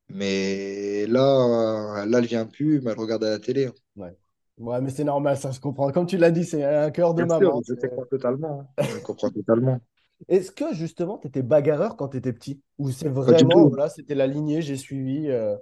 Mais 0.09 1.05
là, 1.07 2.01
euh, 2.01 2.05
là, 2.05 2.17
elle 2.19 2.25
vient 2.25 2.45
plus, 2.45 2.81
mais 2.81 2.91
elle 2.91 2.99
regarde 2.99 3.23
à 3.23 3.29
la 3.31 3.39
télé. 3.39 3.69
Ouais. 3.95 4.15
Ouais, 4.57 4.81
mais 4.81 4.89
c'est 4.89 5.03
normal, 5.03 5.37
ça 5.37 5.51
se 5.51 5.59
comprend. 5.59 5.91
Comme 5.91 6.05
tu 6.07 6.17
l'as 6.17 6.31
dit, 6.31 6.45
c'est 6.45 6.63
un 6.63 6.91
cœur 6.91 7.13
de 7.13 7.23
Bien 7.23 7.27
sûr, 7.29 7.51
maman. 7.51 7.61
je 7.67 7.73
comprends 7.73 8.05
totalement. 8.05 8.61
hein. 8.79 8.85
Je 8.87 8.97
comprends 8.99 9.29
totalement. 9.31 9.81
Est-ce 10.27 10.51
que 10.51 10.73
justement, 10.73 11.17
tu 11.17 11.27
étais 11.27 11.41
bagarreur 11.43 11.95
quand 11.97 12.09
tu 12.09 12.17
étais 12.17 12.33
petit? 12.33 12.61
Ou 12.77 12.91
c'est 12.91 13.09
vraiment, 13.09 13.67
voilà, 13.67 13.89
c'était 13.89 14.15
la 14.15 14.27
lignée, 14.27 14.61
j'ai 14.61 14.77
suivi. 14.77 15.29
euh, 15.29 15.55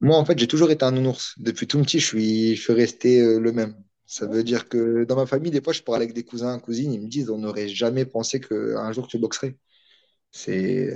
Moi, 0.00 0.16
en 0.18 0.24
fait, 0.24 0.38
j'ai 0.38 0.46
toujours 0.48 0.70
été 0.70 0.84
un 0.84 0.90
nounours. 0.92 1.34
Depuis 1.38 1.66
tout 1.66 1.80
petit, 1.82 1.98
je 2.00 2.06
suis, 2.06 2.54
je 2.56 2.62
suis 2.62 2.72
resté 2.72 3.20
euh, 3.20 3.38
le 3.40 3.52
même. 3.52 3.74
Ça 4.06 4.26
veut 4.26 4.44
dire 4.44 4.68
que 4.68 5.04
dans 5.04 5.16
ma 5.16 5.26
famille, 5.26 5.50
des 5.50 5.62
fois, 5.62 5.72
je 5.72 5.82
parle 5.82 6.02
avec 6.02 6.12
des 6.12 6.24
cousins, 6.24 6.58
cousines, 6.60 6.92
ils 6.92 7.00
me 7.00 7.08
disent, 7.08 7.30
on 7.30 7.38
n'aurait 7.38 7.68
jamais 7.68 8.04
pensé 8.04 8.40
qu'un 8.40 8.92
jour 8.92 9.08
tu 9.08 9.18
boxerais. 9.18 9.56
C'est... 10.32 10.94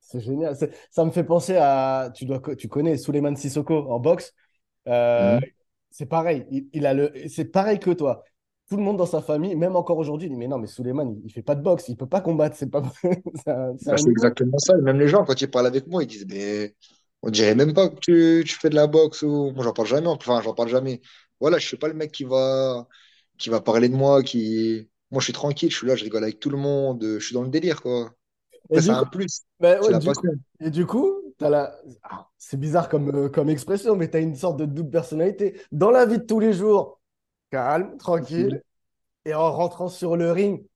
C'est 0.00 0.20
génial. 0.20 0.56
C'est- 0.56 0.72
Ça 0.90 1.04
me 1.04 1.10
fait 1.10 1.24
penser 1.24 1.56
à, 1.56 2.10
tu 2.14 2.24
dois, 2.26 2.40
co- 2.40 2.54
tu 2.54 2.68
connais 2.68 2.96
Souleymane 2.98 3.36
Sissoko 3.36 3.74
en 3.90 3.98
boxe. 4.00 4.34
Euh, 4.88 5.38
Mhm. 5.38 5.54
c'est 5.90 6.06
pareil. 6.06 6.46
Il, 6.50 6.68
il 6.72 6.86
a 6.86 6.94
le, 6.94 7.12
c'est 7.28 7.46
pareil 7.46 7.78
que 7.80 7.90
toi. 7.92 8.24
Tout 8.70 8.76
le 8.78 8.82
monde 8.82 8.98
dans 8.98 9.06
sa 9.06 9.22
famille, 9.22 9.56
même 9.56 9.76
encore 9.76 9.98
aujourd'hui, 9.98 10.28
dit 10.30 10.36
mais 10.36 10.48
non, 10.48 10.58
mais 10.58 10.66
Souleymane, 10.68 11.12
il, 11.18 11.26
il 11.26 11.32
fait 11.32 11.42
pas 11.42 11.54
de 11.56 11.62
boxe, 11.62 11.88
il 11.88 11.96
peut 11.96 12.08
pas 12.08 12.20
combattre. 12.22 12.56
C'est 12.56 12.70
pas, 12.70 12.82
c'est 13.44 13.48
un, 13.50 13.76
c'est 13.78 13.90
Bah, 13.90 13.96
un 13.96 13.98
c'est 13.98 14.10
humain. 14.10 14.10
exactement 14.10 14.58
ça. 14.58 14.76
Et 14.78 14.80
Même 14.82 14.98
les 14.98 15.08
gens, 15.08 15.24
quand 15.24 15.40
ils 15.40 15.50
parlent 15.50 15.66
avec 15.66 15.86
moi, 15.86 16.02
ils 16.02 16.06
disent, 16.06 16.26
mais 16.28 16.74
on 17.26 17.30
dirait 17.30 17.54
même 17.54 17.74
pas 17.74 17.88
que 17.88 17.96
tu, 18.00 18.44
tu 18.46 18.54
fais 18.56 18.70
de 18.70 18.74
la 18.74 18.86
boxe 18.86 19.22
ou 19.22 19.50
moi, 19.52 19.64
j'en 19.64 19.72
parle 19.72 19.88
jamais. 19.88 20.06
Enfin, 20.08 20.40
j'en 20.42 20.54
parle 20.54 20.68
jamais. 20.68 21.00
Voilà, 21.40 21.58
je 21.58 21.66
suis 21.66 21.76
pas 21.78 21.88
le 21.88 21.94
mec 21.94 22.12
qui 22.12 22.24
va, 22.24 22.86
qui 23.38 23.50
va 23.50 23.60
parler 23.60 23.88
de 23.88 23.96
moi, 23.96 24.22
qui. 24.22 24.88
Moi, 25.10 25.20
je 25.20 25.24
suis 25.26 25.32
tranquille, 25.32 25.70
je 25.70 25.76
suis 25.76 25.86
là, 25.86 25.96
je 25.96 26.04
rigole 26.04 26.24
avec 26.24 26.40
tout 26.40 26.50
le 26.50 26.56
monde, 26.58 27.02
je 27.04 27.24
suis 27.24 27.34
dans 27.34 27.42
le 27.42 27.48
délire, 27.50 27.82
quoi. 27.82 28.12
Et 28.70 28.80
du 28.80 28.96
coup, 28.96 29.04
un 29.04 29.04
plus, 29.04 29.42
c'est 29.80 29.80
ouais, 29.80 29.94
la 29.94 30.00
du 30.00 30.12
coup, 30.12 30.28
et 30.60 30.70
du 30.70 30.86
coup, 30.86 31.12
t'as 31.38 31.50
la, 31.50 31.76
ah, 32.02 32.28
c'est 32.38 32.58
bizarre 32.58 32.88
comme, 32.88 33.14
euh, 33.14 33.28
comme 33.28 33.48
expression, 33.50 33.96
mais 33.96 34.10
tu 34.10 34.16
as 34.16 34.20
une 34.20 34.34
sorte 34.36 34.58
de 34.58 34.64
double 34.66 34.90
personnalité. 34.90 35.60
Dans 35.72 35.90
la 35.90 36.06
vie 36.06 36.18
de 36.18 36.24
tous 36.24 36.40
les 36.40 36.52
jours, 36.52 37.00
calme, 37.50 37.96
tranquille, 37.98 38.62
et 39.26 39.34
en 39.34 39.52
rentrant 39.52 39.88
sur 39.88 40.16
le 40.16 40.32
ring, 40.32 40.66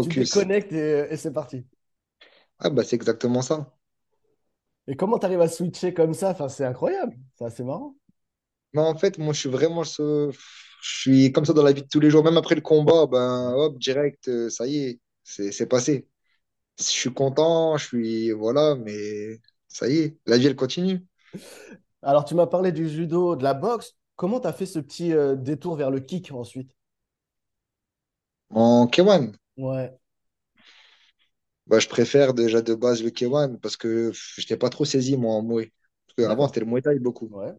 tu 0.00 0.12
Focus. 0.12 0.12
déconnectes 0.12 0.72
et, 0.72 1.08
et 1.12 1.16
c'est 1.16 1.32
parti. 1.32 1.66
Ah, 2.58 2.70
bah, 2.70 2.82
c'est 2.84 2.96
exactement 2.96 3.42
ça. 3.42 3.73
Et 4.86 4.96
comment 4.96 5.18
tu 5.18 5.26
arrives 5.26 5.40
à 5.42 5.48
switcher 5.48 5.92
comme 5.94 6.14
ça? 6.14 6.30
Enfin, 6.30 6.48
c'est 6.48 6.64
incroyable. 6.64 7.16
C'est 7.34 7.44
assez 7.44 7.64
marrant. 7.64 7.96
Mais 8.72 8.80
en 8.82 8.96
fait, 8.96 9.18
moi, 9.18 9.32
je 9.32 9.40
suis 9.40 9.48
vraiment 9.48 9.84
ce... 9.84 10.30
Je 10.82 10.98
suis 11.00 11.32
comme 11.32 11.44
ça 11.46 11.52
dans 11.54 11.62
la 11.62 11.72
vie 11.72 11.82
de 11.82 11.88
tous 11.88 12.00
les 12.00 12.10
jours. 12.10 12.24
Même 12.24 12.36
après 12.36 12.54
le 12.54 12.60
combat, 12.60 13.06
ben, 13.06 13.52
hop, 13.56 13.78
direct, 13.78 14.28
euh, 14.28 14.50
ça 14.50 14.66
y 14.66 14.76
est, 14.84 15.00
c'est 15.22 15.50
c'est 15.52 15.66
passé. 15.66 16.06
Je 16.78 16.84
suis 16.84 17.14
content, 17.14 17.76
je 17.78 17.86
suis... 17.86 18.32
Voilà, 18.32 18.76
mais 18.76 19.40
ça 19.68 19.88
y 19.88 19.98
est, 19.98 20.18
la 20.26 20.38
vie, 20.38 20.46
elle 20.48 20.56
continue. 20.56 21.04
Alors, 22.02 22.24
tu 22.24 22.34
m'as 22.36 22.46
parlé 22.46 22.70
du 22.72 22.88
judo, 22.88 23.34
de 23.36 23.42
la 23.42 23.52
boxe. 23.54 23.96
Comment 24.16 24.38
tu 24.40 24.46
as 24.46 24.52
fait 24.52 24.66
ce 24.66 24.78
petit 24.78 25.12
euh, 25.12 25.34
détour 25.36 25.74
vers 25.76 25.90
le 25.90 25.98
kick 26.00 26.30
ensuite? 26.32 26.70
En 28.62 28.88
K1, 28.88 29.34
Ouais, 29.56 29.98
bah, 31.66 31.78
je 31.78 31.88
préfère 31.88 32.34
déjà 32.34 32.62
de 32.62 32.74
base 32.74 33.02
le 33.02 33.10
K1 33.10 33.58
parce 33.58 33.76
que 33.76 34.10
pff, 34.10 34.34
j'étais 34.38 34.56
pas 34.56 34.70
trop 34.70 34.84
saisi, 34.84 35.16
moi, 35.16 35.34
en 35.34 35.42
Muay. 35.42 35.72
Parce 36.06 36.28
qu'avant, 36.28 36.48
c'était 36.48 36.60
le 36.60 36.66
Muay 36.66 36.82
Thai 36.82 36.98
beaucoup. 36.98 37.26
Ouais, 37.28 37.52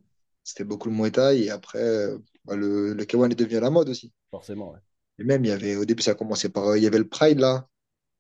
C'était 0.44 0.64
beaucoup 0.64 0.90
le 0.90 0.96
Muay 0.96 1.12
Thai 1.12 1.44
et 1.44 1.50
après, 1.50 1.80
euh, 1.80 2.18
bah, 2.46 2.56
le, 2.56 2.94
le 2.94 3.06
K1 3.06 3.32
est 3.32 3.36
devenu 3.36 3.58
à 3.58 3.62
la 3.62 3.70
mode 3.70 3.90
aussi. 3.90 4.14
forcément. 4.32 4.72
ouais. 4.74 4.80
Et 5.20 5.24
même, 5.24 5.44
il 5.46 5.48
y 5.50 5.52
avait, 5.52 5.76
au 5.76 5.86
début, 5.86 6.04
ça 6.04 6.12
a 6.12 6.16
commencé 6.16 6.50
par... 6.50 6.68
euh, 6.70 6.78
Il 6.78 6.84
y 6.84 6.88
avait 6.88 6.98
le 7.00 7.08
Pride, 7.08 7.40
là. 7.40 7.68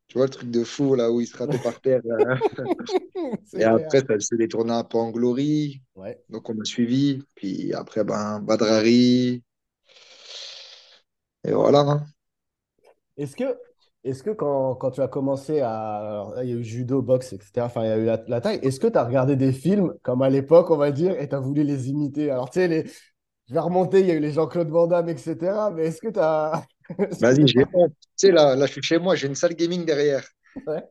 Tu 0.07 0.17
vois, 0.17 0.25
le 0.27 0.31
truc 0.31 0.51
de 0.51 0.63
fou, 0.63 0.95
là, 0.95 1.11
où 1.11 1.21
il 1.21 1.27
se 1.27 1.37
ratait 1.37 1.59
par 1.59 1.81
terre. 1.81 2.01
Et 3.57 3.63
clair. 3.63 3.75
après, 3.75 4.01
ça 4.07 4.19
s'est 4.19 4.37
détourné 4.37 4.71
un 4.73 4.83
peu 4.83 4.97
en 4.97 5.11
Glory. 5.11 5.81
Ouais. 5.95 6.23
Donc, 6.29 6.49
on 6.49 6.59
a 6.59 6.65
suivi. 6.65 7.23
Puis 7.35 7.73
après, 7.73 8.03
ben, 8.03 8.39
Badrari. 8.39 9.43
Et 11.43 11.51
voilà. 11.53 11.79
hein. 11.81 12.05
Est-ce 13.17 13.35
que, 13.35 13.57
est-ce 14.05 14.23
que 14.23 14.29
quand, 14.29 14.75
quand 14.75 14.91
tu 14.91 15.01
as 15.01 15.07
commencé 15.07 15.61
à... 15.61 15.97
alors, 15.97 16.41
il 16.43 16.49
y 16.49 16.53
a 16.53 16.55
eu 16.55 16.63
judo, 16.63 17.01
boxe, 17.01 17.33
etc. 17.33 17.65
Enfin, 17.65 17.83
il 17.83 17.87
y 17.87 17.91
a 17.91 17.97
eu 17.97 18.05
la, 18.05 18.23
la 18.27 18.41
taille. 18.41 18.59
Est-ce 18.61 18.79
que 18.79 18.87
tu 18.87 18.97
as 18.97 19.03
regardé 19.03 19.35
des 19.35 19.51
films, 19.51 19.93
comme 20.03 20.21
à 20.21 20.29
l'époque, 20.29 20.71
on 20.71 20.77
va 20.77 20.91
dire, 20.91 21.19
et 21.19 21.27
tu 21.27 21.35
as 21.35 21.39
voulu 21.39 21.63
les 21.63 21.89
imiter? 21.89 22.29
Alors, 22.31 22.49
tu 22.49 22.59
sais, 22.59 22.67
les... 22.67 22.85
je 23.47 23.53
vais 23.53 23.59
remonter, 23.59 24.01
il 24.01 24.05
y 24.05 24.11
a 24.11 24.13
eu 24.13 24.19
les 24.19 24.31
Jean-Claude 24.31 24.69
Van 24.69 24.87
Damme, 24.87 25.09
etc. 25.09 25.71
Mais 25.73 25.87
est-ce 25.87 26.01
que 26.01 26.09
tu 26.09 26.19
as... 26.19 26.63
Vas-y, 27.19 27.47
j'ai. 27.47 27.65
Tu 27.65 27.71
sais, 28.15 28.31
là, 28.31 28.55
là, 28.55 28.65
je 28.67 28.73
suis 28.73 28.83
chez 28.83 28.99
moi, 28.99 29.15
j'ai 29.15 29.27
une 29.27 29.35
salle 29.35 29.55
gaming 29.55 29.85
derrière. 29.85 30.23
Ouais. 30.67 30.83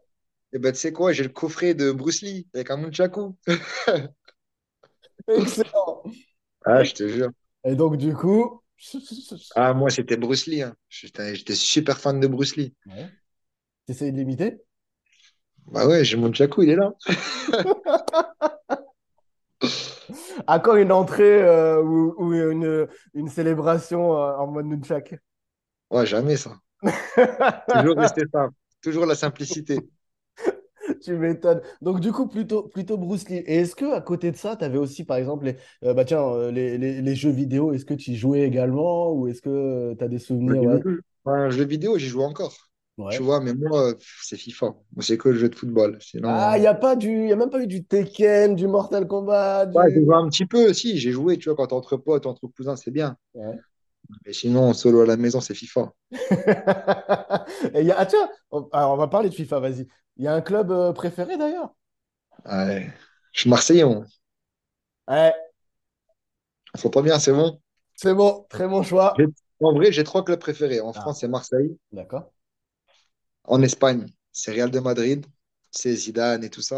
Et 0.53 0.59
ben, 0.59 0.73
tu 0.73 0.79
sais 0.79 0.93
quoi, 0.93 1.13
j'ai 1.13 1.23
le 1.23 1.31
coffret 1.31 1.75
de 1.75 1.93
Bruce 1.93 2.23
Lee 2.23 2.47
avec 2.55 2.71
un 2.71 2.79
nunchaku. 2.79 3.37
Excellent. 5.29 6.03
Ah, 6.65 6.83
je 6.83 6.95
te 6.95 7.09
jure. 7.09 7.31
Et 7.65 7.75
donc, 7.75 7.97
du 7.97 8.15
coup... 8.15 8.61
Ah, 9.57 9.73
moi, 9.75 9.91
c'était 9.91 10.17
Bruce 10.17 10.47
Lee. 10.47 10.63
hein. 10.63 10.75
J'étais 10.89 11.55
super 11.55 11.99
fan 11.99 12.21
de 12.21 12.27
Bruce 12.27 12.57
Lee. 12.57 12.75
Ouais. 12.87 13.11
Tu 13.87 13.93
essayes 13.93 14.13
de 14.13 14.19
l'imiter? 14.19 14.63
Bah 15.67 15.87
ouais, 15.87 16.05
j'ai 16.05 16.17
mon 16.17 16.27
nunchaku, 16.29 16.63
il 16.63 16.71
est 16.71 16.77
là. 16.77 16.93
À 20.47 20.59
quand 20.59 20.77
une 20.77 20.93
entrée 20.93 21.43
euh, 21.43 21.83
ou, 21.83 22.15
ou 22.19 22.33
une, 22.35 22.89
une 23.15 23.29
célébration 23.29 24.17
euh, 24.17 24.37
en 24.37 24.47
mode 24.47 24.67
nunchak? 24.67 25.15
Ouais, 25.91 26.05
jamais 26.07 26.37
ça. 26.37 26.61
Toujours 27.69 27.97
rester 27.99 28.23
simple. 28.33 28.55
Toujours 28.81 29.07
la 29.07 29.15
simplicité. 29.15 29.89
Tu 31.03 31.13
m'étonnes. 31.17 31.61
Donc, 31.83 32.01
du 32.01 32.13
coup, 32.13 32.27
plutôt, 32.29 32.65
plutôt 32.69 32.97
Bruce 32.99 33.29
Lee. 33.29 33.37
Et 33.47 33.57
est-ce 33.61 33.75
que 33.77 33.93
à 33.95 34.01
côté 34.01 34.31
de 34.31 34.37
ça, 34.37 34.57
tu 34.57 34.65
avais 34.65 34.79
aussi, 34.79 35.05
par 35.05 35.17
exemple, 35.17 35.45
les, 35.47 35.57
euh, 35.85 35.95
bah, 35.95 36.05
tiens, 36.05 36.23
euh, 36.23 36.51
les, 36.51 36.79
les- 36.79 37.03
les 37.03 37.15
jeux 37.17 37.31
vidéo, 37.31 37.73
est-ce 37.73 37.85
que 37.85 37.95
tu 37.95 38.13
y 38.13 38.17
jouais 38.17 38.43
également 38.43 39.13
ou 39.13 39.29
est-ce 39.29 39.43
que 39.43 39.95
tu 39.99 40.05
as 40.05 40.09
des 40.09 40.19
souvenirs? 40.19 40.65
Ouais? 40.65 40.79
vidéo, 40.79 41.01
enfin, 41.25 41.51
jeu 41.51 41.65
vidéo, 41.65 41.99
j'y 41.99 42.09
joue 42.09 42.23
encore. 42.23 42.57
Tu 43.09 43.23
Ouais. 43.23 43.23
vois, 43.23 43.41
mais 43.41 43.55
moi, 43.55 43.91
euh, 43.91 43.95
c'est 44.23 44.37
FIFA. 44.37 44.67
Moi, 44.93 45.03
c'est 45.05 45.19
que 45.19 45.29
le 45.29 45.39
jeu 45.39 45.49
de 45.49 45.55
football. 45.57 45.99
Ah, 46.23 46.55
il 46.57 46.61
n'y 46.63 46.67
a 46.67 46.75
pas 46.75 46.97
du, 46.97 47.29
y 47.29 47.33
a 47.33 47.37
même 47.37 47.51
pas 47.51 47.61
eu 47.63 47.67
du 47.67 47.85
Tekken, 47.85 48.55
du 48.57 48.67
Mortal 48.67 49.07
Kombat, 49.07 49.67
ouais, 49.75 49.85
j'ai 49.95 50.01
du. 50.01 50.05
joué 50.05 50.15
un 50.15 50.29
petit 50.29 50.47
peu. 50.47 50.73
Si, 50.73 50.99
j'ai 50.99 51.13
joué, 51.13 51.39
tu 51.39 51.49
vois, 51.49 51.57
quand 51.57 51.67
t'es 51.69 51.75
entre 51.75 51.97
potes, 51.97 52.27
entre 52.27 52.47
cousins, 52.49 52.77
c'est 52.77 52.91
bien. 52.91 53.17
Ouais. 53.35 53.65
Mais 54.27 54.33
sinon, 54.33 54.73
solo 54.75 55.03
à 55.03 55.07
la 55.07 55.17
maison, 55.17 55.41
c'est 55.41 55.55
FIFA. 55.55 55.93
Et 57.75 57.83
y 57.85 57.91
a... 57.91 57.99
Ah, 57.99 58.07
tiens, 58.07 58.29
on, 58.51 58.69
alors, 58.73 58.93
on 58.93 58.97
va 58.97 59.09
parler 59.09 59.29
de 59.31 59.35
FIFA, 59.35 59.61
vas-y. 59.61 59.87
Il 60.17 60.25
y 60.25 60.29
a 60.29 60.35
un 60.35 60.41
club 60.41 60.71
euh, 60.71 60.93
préféré 60.93 61.37
d'ailleurs? 61.37 61.75
Ouais. 62.47 62.91
Je 63.33 63.41
suis 63.41 63.51
Marseillais, 63.51 63.85
on, 63.85 64.05
Ouais, 65.09 65.35
on 66.75 66.79
s'entend 66.79 67.03
bien, 67.03 67.19
c'est 67.19 67.33
bon? 67.33 67.61
c'est 67.97 68.15
bon, 68.15 68.47
très 68.49 68.69
bon 68.69 68.83
choix. 68.83 69.29
En 69.61 69.73
vrai, 69.73 69.91
j'ai 69.91 70.05
trois 70.05 70.25
clubs 70.25 70.39
préférés. 70.39 70.81
En 70.81 70.93
Ah, 70.95 71.11
France, 71.11 71.19
c'est 71.21 71.29
Marseille. 71.29 71.77
d'accord. 71.93 72.33
En 73.45 73.63
Espagne, 73.63 74.07
c'est 74.33 74.53
Real 74.53 74.71
de 74.71 74.81
Madrid. 74.81 75.27
C'est 75.71 75.95
Zidane 75.97 76.45
et 76.45 76.51
tout 76.51 76.63
ça, 76.63 76.77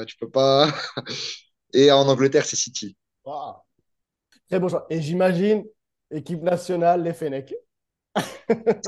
euh, 0.00 0.04
tu 0.04 0.16
peux 0.16 0.30
pas. 0.30 0.72
Et 1.74 1.90
en 1.92 2.08
Angleterre, 2.08 2.46
c'est 2.46 2.56
City. 2.56 2.96
Ah, 3.26 3.62
très 4.48 4.60
bon 4.60 4.68
choix. 4.68 4.86
Et 4.90 5.02
j'imagine, 5.02 5.64
équipe 6.10 6.42
nationale, 6.42 7.02
les 7.02 7.14
Fennecs. 7.14 7.54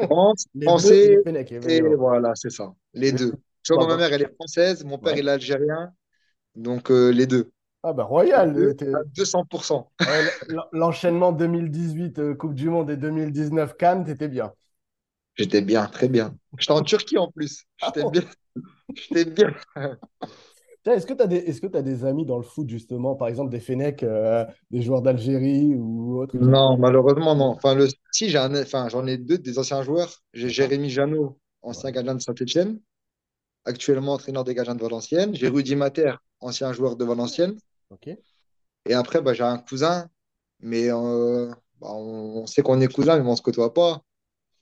France, 0.07 0.47
Les 0.55 0.73
Français, 0.73 1.25
les 1.27 1.45
et 1.67 1.81
voilà, 1.83 2.33
c'est 2.35 2.51
ça. 2.51 2.73
Les 2.95 3.13
deux. 3.13 3.35
Tu 3.63 3.75
vois, 3.75 3.87
ma 3.87 3.97
mère, 3.97 4.13
elle 4.13 4.23
est 4.23 4.35
française, 4.35 4.85
mon 4.85 4.99
père, 4.99 5.15
ouais. 5.15 5.19
il 5.19 5.29
est 5.29 5.31
algérien. 5.31 5.93
Donc, 6.57 6.91
euh, 6.91 7.11
les 7.11 7.27
deux. 7.27 7.53
Ah 7.83 7.93
bah 7.93 8.05
royal. 8.05 8.57
euh, 8.57 8.73
deux 8.73 8.75
t'es- 8.75 8.99
à 8.99 9.05
200%. 9.05 9.91
ouais, 10.05 10.19
l- 10.49 10.61
l'enchaînement 10.73 11.33
2018 11.33 12.19
euh, 12.19 12.35
Coupe 12.35 12.55
du 12.55 12.69
Monde 12.69 12.91
et 12.91 12.97
2019 12.99 13.77
Cannes, 13.79 14.05
t'étais 14.05 14.29
bien. 14.29 14.53
J'étais 15.37 15.63
bien, 15.63 15.87
très 15.87 16.09
bien. 16.09 16.37
J'étais 16.59 16.73
en 16.73 16.83
Turquie 16.83 17.19
en 17.19 17.31
plus. 17.31 17.65
Ah 17.81 17.93
J'étais 17.93 18.05
bon? 18.05 18.11
bien. 18.11 18.23
J'étais 18.95 19.25
bien. 19.25 19.55
Est-ce 20.87 21.07
que 21.07 21.13
tu 21.13 21.23
as 21.23 21.29
que 21.29 21.67
tu 21.67 21.83
des 21.83 22.05
amis 22.05 22.25
dans 22.25 22.37
le 22.39 22.43
foot, 22.43 22.69
justement, 22.69 23.15
par 23.15 23.29
exemple 23.29 23.51
des 23.51 23.61
Fennecs, 23.61 24.03
euh, 24.03 24.45
des 24.71 24.83
joueurs 24.83 25.03
d'Algérie 25.03 25.75
ou 25.75 26.21
autres? 26.21 26.39
qui- 26.39 26.45
Non, 26.45 26.77
malheureusement, 26.79 27.35
non. 27.35 27.47
Enfin, 27.51 27.75
le... 27.75 27.89
si, 28.13 28.29
j'ai 28.31 28.39
un... 28.39 28.55
enfin, 28.63 28.89
j'en 28.89 29.07
ai 29.07 29.19
deux 29.19 29.39
des 29.39 29.59
anciens 29.59 29.83
joueurs. 29.83 30.23
J'ai. 30.33 30.49
Jérémy 30.49 30.91
Janot, 30.91 31.39
ancien 31.63 31.91
Ouais. 31.91 31.93
gardien 31.93 32.15
de 32.15 32.21
Saint-Etienne, 32.21 32.81
actuellement 33.65 34.15
entraîneur 34.15 34.45
des 34.45 34.55
gardiens 34.55 34.75
de 34.77 34.83
Valenciennes. 34.83 35.35
J'ai 35.35 35.49
Rudy 35.49 35.77
Mater, 35.77 36.15
ancien 36.41 36.73
joueur 36.73 36.97
de 36.97 37.05
Valenciennes. 37.05 37.57
Et 38.87 38.95
après, 38.95 39.21
bah, 39.23 39.35
j'ai 39.35 39.43
un 39.45 39.59
cousin, 39.59 40.09
mais 40.61 40.91
euh, 40.93 41.49
bah, 41.81 41.89
on... 41.93 42.43
on 42.43 42.47
sait 42.47 42.63
qu'on 42.63 42.81
est 42.81 42.93
cousins, 42.93 43.19
mais 43.19 43.27
on 43.29 43.33
ne 43.33 43.37
se 43.37 43.43
côtoie 43.43 43.75
pas. 43.75 44.03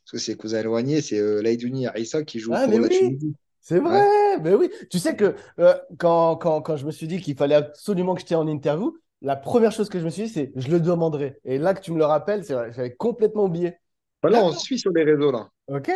Parce 0.04 0.12
que 0.12 0.18
c'est 0.18 0.36
cousin 0.36 0.60
éloigné, 0.60 1.02
c'est 1.02 1.18
euh, 1.18 1.42
Laïdouni 1.42 1.86
Aïssa 1.88 2.24
qui 2.24 2.40
joue 2.40 2.54
Ah, 2.54 2.66
mais 2.66 2.76
pour 2.76 2.80
la 2.80 2.88
oui, 2.88 2.98
Tunisie. 2.98 3.34
c'est 3.60 3.80
Ouais. 3.80 4.08
Mais 4.42 4.54
oui. 4.54 4.70
Tu 4.90 4.98
sais 4.98 5.16
que 5.16 5.34
euh, 5.58 5.74
quand, 5.98 6.36
quand, 6.36 6.60
quand 6.62 6.76
je 6.76 6.86
me 6.86 6.90
suis 6.90 7.06
dit 7.08 7.20
qu'il 7.20 7.36
fallait 7.36 7.54
absolument 7.54 8.14
que 8.14 8.20
je 8.20 8.26
t'aie 8.26 8.34
en 8.34 8.46
interview, 8.46 8.96
la 9.22 9.36
première 9.36 9.72
chose 9.72 9.88
que 9.88 9.98
je 9.98 10.04
me 10.04 10.10
suis 10.10 10.24
dit, 10.24 10.28
c'est 10.28 10.52
je 10.56 10.68
le 10.70 10.80
demanderai. 10.80 11.38
Et 11.44 11.58
là 11.58 11.74
que 11.74 11.80
tu 11.80 11.92
me 11.92 11.98
le 11.98 12.04
rappelles, 12.04 12.44
j'avais 12.44 12.94
complètement 12.94 13.44
oublié. 13.44 13.74
Voilà, 14.22 14.42
on 14.44 14.52
se 14.52 14.58
D'accord. 14.58 14.60
suit 14.60 14.78
sur 14.78 14.90
les 14.92 15.04
réseaux, 15.04 15.30
là. 15.32 15.48
Ok. 15.68 15.90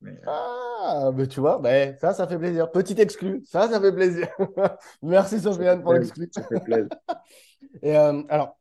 Mais, 0.00 0.12
euh, 0.12 0.26
Ah, 0.26 1.10
mais 1.14 1.28
tu 1.28 1.40
vois, 1.40 1.58
ben, 1.58 1.96
ça, 1.98 2.12
ça 2.14 2.26
fait 2.26 2.38
plaisir. 2.38 2.70
Petit 2.72 3.00
exclu, 3.00 3.42
ça, 3.46 3.68
ça 3.68 3.80
fait 3.80 3.92
plaisir. 3.92 4.28
Merci 5.02 5.40
Sofiane 5.40 5.82
pour 5.82 5.94
l'exclu. 5.94 6.28
Ça 6.32 6.42
fait 6.44 6.60
plaisir. 6.60 6.90
Et 7.82 7.96
euh, 7.96 8.22
alors, 8.28 8.58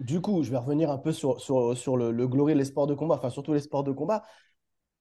du 0.00 0.20
coup, 0.20 0.42
je 0.44 0.50
vais 0.50 0.58
revenir 0.58 0.90
un 0.90 0.98
peu 0.98 1.12
sur, 1.12 1.40
sur, 1.40 1.76
sur 1.76 1.96
le, 1.96 2.12
le 2.12 2.28
glory 2.28 2.54
les 2.54 2.64
sports 2.66 2.86
de 2.88 2.94
combat, 2.94 3.16
enfin 3.16 3.30
surtout 3.30 3.54
les 3.54 3.60
sports 3.60 3.84
de 3.84 3.92
combat. 3.92 4.24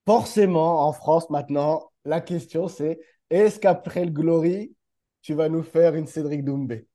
forcément, 0.05 0.87
en 0.87 0.93
France, 0.93 1.29
maintenant, 1.29 1.91
la 2.07 2.21
question 2.21 2.67
c'est 2.69 2.99
est-ce 3.29 3.59
qu'après 3.59 4.05
le 4.05 4.11
Glory, 4.11 4.75
tu 5.23 5.35
vas 5.35 5.49
nous 5.49 5.63
faire 5.63 5.95
une 5.95 6.07
Cédric 6.07 6.43
Doumbé? 6.45 6.87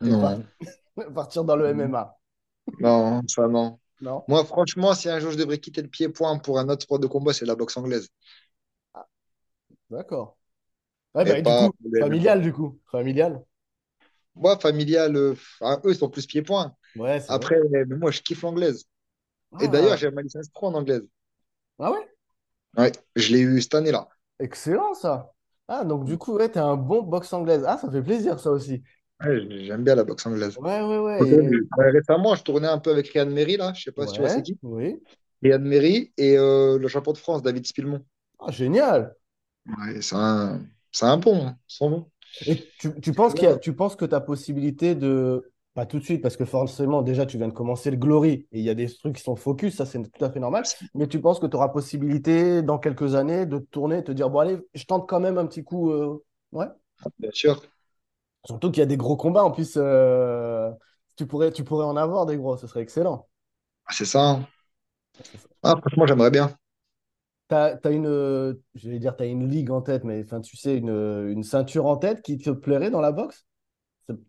Non, 0.00 0.48
partir 1.14 1.44
dans 1.44 1.56
le 1.56 1.66
MMA? 1.68 2.18
non, 2.78 3.22
ça 3.28 3.48
non. 3.48 3.78
Non? 4.00 4.26
Moi, 4.28 4.44
franchement, 4.44 4.94
si 4.94 5.08
un 5.08 5.20
jour 5.20 5.30
je 5.32 5.36
devrais 5.38 5.58
quitter 5.58 5.82
le 5.82 5.88
pied-point 5.88 6.38
pour 6.38 6.58
un 6.58 6.68
autre 6.68 6.82
sport 6.82 6.98
de 6.98 7.06
combat, 7.06 7.32
c'est 7.32 7.46
la 7.46 7.54
boxe 7.56 7.76
anglaise. 7.76 8.08
D'accord. 9.90 10.36
Ouais, 11.14 11.24
Et 11.24 11.34
bah, 11.34 11.42
du 11.42 11.54
coup, 11.54 11.72
familial, 11.98 12.42
du 12.42 12.52
coup. 12.52 12.80
Familial. 12.90 13.44
Moi, 14.34 14.58
familial, 14.58 15.16
euh, 15.16 15.32
enfin, 15.32 15.80
eux, 15.84 15.90
ils 15.92 15.96
sont 15.96 16.10
plus 16.10 16.26
pied-point. 16.26 16.74
Ouais, 16.96 17.20
vrai. 17.20 17.28
Après, 17.28 17.56
moi, 17.88 18.10
je 18.10 18.22
kiffe 18.22 18.42
l'anglaise. 18.42 18.84
Et 19.60 19.68
d'ailleurs, 19.68 19.96
Ah, 19.96 19.98
j'ai 19.98 20.10
ma 20.12 20.22
licence 20.22 20.48
pro 20.50 20.68
en 20.68 20.74
anglaise. 20.74 21.04
ah 21.78 21.90
ouais? 21.92 22.06
Ouais, 22.78 22.92
je 23.16 23.32
l'ai 23.32 23.40
eu 23.40 23.60
cette 23.60 23.74
année-là. 23.74 24.08
Excellent, 24.38 24.94
ça. 24.94 25.32
Ah, 25.68 25.84
donc 25.84 26.04
du 26.04 26.18
coup, 26.18 26.34
ouais, 26.34 26.48
t'es 26.50 26.58
un 26.60 26.76
bon 26.76 27.02
boxe 27.02 27.32
anglaise. 27.32 27.64
Ah, 27.66 27.78
ça 27.78 27.90
fait 27.90 28.02
plaisir, 28.02 28.38
ça 28.40 28.50
aussi. 28.50 28.82
Ouais, 29.24 29.64
j'aime 29.64 29.84
bien 29.84 29.94
la 29.94 30.04
boxe 30.04 30.26
anglaise. 30.26 30.58
Ouais, 30.58 30.80
ouais, 30.82 30.98
ouais. 30.98 31.24
et- 31.30 31.50
ouais, 31.78 31.90
récemment, 31.92 32.34
je 32.36 32.42
tournais 32.44 32.68
un 32.68 32.78
peu 32.78 32.92
avec 32.92 33.08
Ryan 33.10 33.26
Merry, 33.30 33.56
là. 33.56 33.72
Je 33.74 33.84
sais 33.84 33.92
pas 33.92 34.06
si 34.06 34.14
tu 34.14 34.22
vois 34.22 34.28
c'est 34.30 34.42
Ouais, 34.42 34.44
qui. 34.44 34.58
oui. 34.62 35.00
Ryan 35.42 35.60
Merry 35.60 36.12
et 36.18 36.38
euh, 36.38 36.78
le 36.78 36.88
champion 36.88 37.12
de 37.12 37.18
France, 37.18 37.42
David 37.42 37.66
Spilmon. 37.66 38.04
Ah, 38.38 38.50
génial. 38.50 39.14
Ouais, 39.66 40.00
c'est 40.02 40.14
un, 40.16 40.66
c'est 40.92 41.06
un 41.06 41.16
bon. 41.18 41.46
hein. 41.46 41.58
Ils 41.68 41.74
sont 41.74 41.90
bons. 41.90 42.10
Et 42.46 42.66
tu, 42.78 42.98
tu 43.00 43.14
penses 43.14 43.34
qu'il 43.34 43.48
y 43.48 43.50
a- 43.50 43.56
tu 43.58 43.74
penses 43.74 43.96
que 43.96 44.04
tu 44.04 44.14
as 44.14 44.20
possibilité 44.20 44.94
de, 44.94 45.52
pas 45.76 45.86
tout 45.86 46.00
de 46.00 46.04
suite, 46.04 46.22
parce 46.22 46.36
que 46.38 46.46
forcément, 46.46 47.02
déjà, 47.02 47.26
tu 47.26 47.38
viens 47.38 47.48
de 47.48 47.54
commencer 47.54 47.92
le 47.92 47.98
Glory 47.98 48.48
et 48.52 48.60
il 48.60 48.62
y 48.64 48.70
a 48.70 48.74
des 48.74 48.88
trucs 48.92 49.16
qui 49.16 49.22
sont 49.24 49.36
focus, 49.36 49.76
ça 49.76 49.86
c'est 49.86 50.02
tout 50.10 50.24
à 50.26 50.32
fait 50.32 50.40
normal, 50.40 50.64
mais 50.94 51.08
tu 51.08 51.20
penses 51.22 51.40
que 51.40 51.46
tu 51.46 51.56
auras 51.56 51.68
possibilité 51.70 52.62
dans 52.62 52.78
quelques 52.80 53.14
années 53.16 53.46
de 53.46 53.58
te 53.60 53.66
tourner, 53.66 54.04
te 54.04 54.12
dire, 54.12 54.30
bon, 54.30 54.40
allez, 54.40 54.58
je 54.74 54.84
tente 54.86 55.08
quand 55.08 55.20
même 55.20 55.38
un 55.38 55.46
petit 55.46 55.64
coup. 55.64 55.90
euh, 55.92 56.24
Ouais. 56.52 56.66
Bien 57.18 57.30
sûr. 57.32 57.62
Surtout 58.46 58.70
qu'il 58.70 58.80
y 58.80 58.82
a 58.82 58.86
des 58.86 58.96
gros 58.96 59.16
combats 59.16 59.44
en 59.44 59.50
plus, 59.50 59.74
euh, 59.76 60.70
tu 61.16 61.26
pourrais, 61.26 61.52
tu 61.52 61.64
pourrais 61.64 61.84
en 61.86 61.96
avoir 61.96 62.26
des 62.26 62.36
gros, 62.36 62.56
ce 62.56 62.66
serait 62.66 62.80
excellent. 62.82 63.28
Ah, 63.86 63.92
C'est 63.92 64.04
ça. 64.04 64.20
hein. 64.30 64.46
Ah, 65.62 65.76
franchement, 65.76 66.06
j'aimerais 66.06 66.30
bien. 66.30 66.56
T'as, 67.48 67.76
t'as 67.76 67.92
une, 67.92 68.06
euh, 68.06 68.54
je 68.74 68.90
vais 68.90 68.98
dire, 68.98 69.14
t'as 69.16 69.26
une 69.26 69.48
ligue 69.48 69.70
en 69.70 69.80
tête, 69.80 70.02
mais 70.04 70.22
enfin, 70.24 70.40
tu 70.40 70.56
sais, 70.56 70.76
une, 70.76 70.88
une 70.90 71.44
ceinture 71.44 71.86
en 71.86 71.96
tête 71.96 72.22
qui 72.22 72.38
te 72.38 72.50
plairait 72.50 72.90
dans 72.90 73.00
la 73.00 73.12
boxe? 73.12 73.46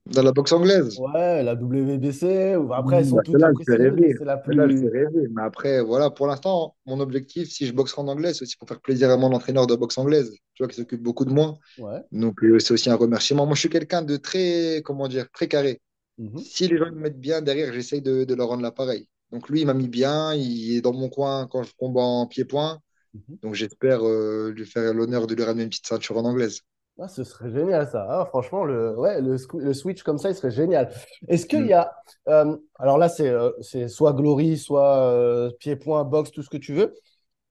Dans 0.07 0.23
la 0.23 0.31
boxe 0.31 0.51
anglaise. 0.53 0.97
Ouais, 0.97 1.43
la 1.43 1.53
WBC, 1.55 2.55
ou 2.55 2.73
après, 2.73 2.97
elles 2.97 3.05
sont 3.07 3.17
bah, 3.17 3.21
toutes 3.23 3.35
rêver. 3.67 4.15
c'est 4.17 4.25
la 4.25 4.41
Celle-là, 4.45 4.65
elle 4.65 4.73
fait 4.75 4.89
plus. 4.89 4.89
rêver. 4.89 5.27
Mais 5.31 5.43
après, 5.43 5.81
voilà, 5.81 6.09
pour 6.09 6.25
l'instant, 6.27 6.75
mon 6.87 6.99
objectif, 6.99 7.49
si 7.51 7.67
je 7.67 7.73
boxerai 7.73 8.01
en 8.01 8.07
anglais, 8.07 8.33
c'est 8.33 8.41
aussi 8.43 8.57
pour 8.57 8.67
faire 8.67 8.79
plaisir 8.81 9.11
à 9.11 9.17
mon 9.17 9.31
entraîneur 9.33 9.67
de 9.67 9.75
boxe 9.75 9.97
anglaise, 9.99 10.31
tu 10.55 10.63
vois, 10.63 10.67
qui 10.67 10.75
s'occupe 10.75 11.01
beaucoup 11.03 11.25
de 11.25 11.31
moi. 11.31 11.59
Ouais. 11.77 12.01
Donc, 12.11 12.39
c'est 12.59 12.71
aussi 12.71 12.89
un 12.89 12.95
remerciement. 12.95 13.45
Moi, 13.45 13.53
je 13.55 13.59
suis 13.61 13.69
quelqu'un 13.69 14.01
de 14.01 14.17
très, 14.17 14.81
comment 14.83 15.07
dire, 15.07 15.29
très 15.31 15.47
carré. 15.47 15.79
Mhm. 16.17 16.39
Si 16.39 16.67
les 16.67 16.77
gens 16.77 16.85
me 16.91 16.99
mettent 16.99 17.19
bien 17.19 17.41
derrière, 17.41 17.71
j'essaye 17.71 18.01
de, 18.01 18.23
de 18.23 18.33
leur 18.35 18.47
rendre 18.47 18.63
l'appareil. 18.63 19.07
Donc, 19.31 19.49
lui, 19.49 19.61
il 19.61 19.67
m'a 19.67 19.75
mis 19.75 19.87
bien. 19.89 20.33
Il 20.33 20.77
est 20.77 20.81
dans 20.81 20.93
mon 20.93 21.09
coin 21.09 21.47
quand 21.47 21.61
je 21.63 21.73
combat 21.77 22.01
en 22.01 22.25
pied-point. 22.25 22.79
Mhm. 23.13 23.37
Donc, 23.43 23.53
j'espère 23.53 24.05
euh, 24.07 24.51
lui 24.55 24.65
faire 24.65 24.93
l'honneur 24.93 25.27
de 25.27 25.35
lui 25.35 25.43
ramener 25.43 25.63
une 25.63 25.69
petite 25.69 25.85
ceinture 25.87 26.17
en 26.17 26.25
anglaise. 26.25 26.61
Ah, 26.99 27.07
ce 27.07 27.23
serait 27.23 27.51
génial 27.51 27.87
ça. 27.87 28.07
Ah, 28.09 28.25
franchement, 28.25 28.63
le, 28.63 29.37
switch 29.73 30.01
comme 30.01 30.17
ça, 30.17 30.29
il 30.29 30.35
serait 30.35 30.49
génial. 30.49 30.91
Est-ce 31.27 31.45
qu'il 31.45 31.67
y 31.67 31.73
a. 31.73 31.95
euh, 32.27 32.57
alors 32.79 32.97
là, 32.97 33.07
c'est 33.07 33.29
euh, 33.29 33.51
c'est 33.61 33.87
soit 33.87 34.13
Glory, 34.13 34.57
soit 34.57 34.97
euh, 34.97 35.51
pied-point, 35.59 36.03
boxe, 36.05 36.31
tout 36.31 36.41
ce 36.41 36.49
que 36.49 36.57
tu 36.57 36.73
veux. 36.73 36.95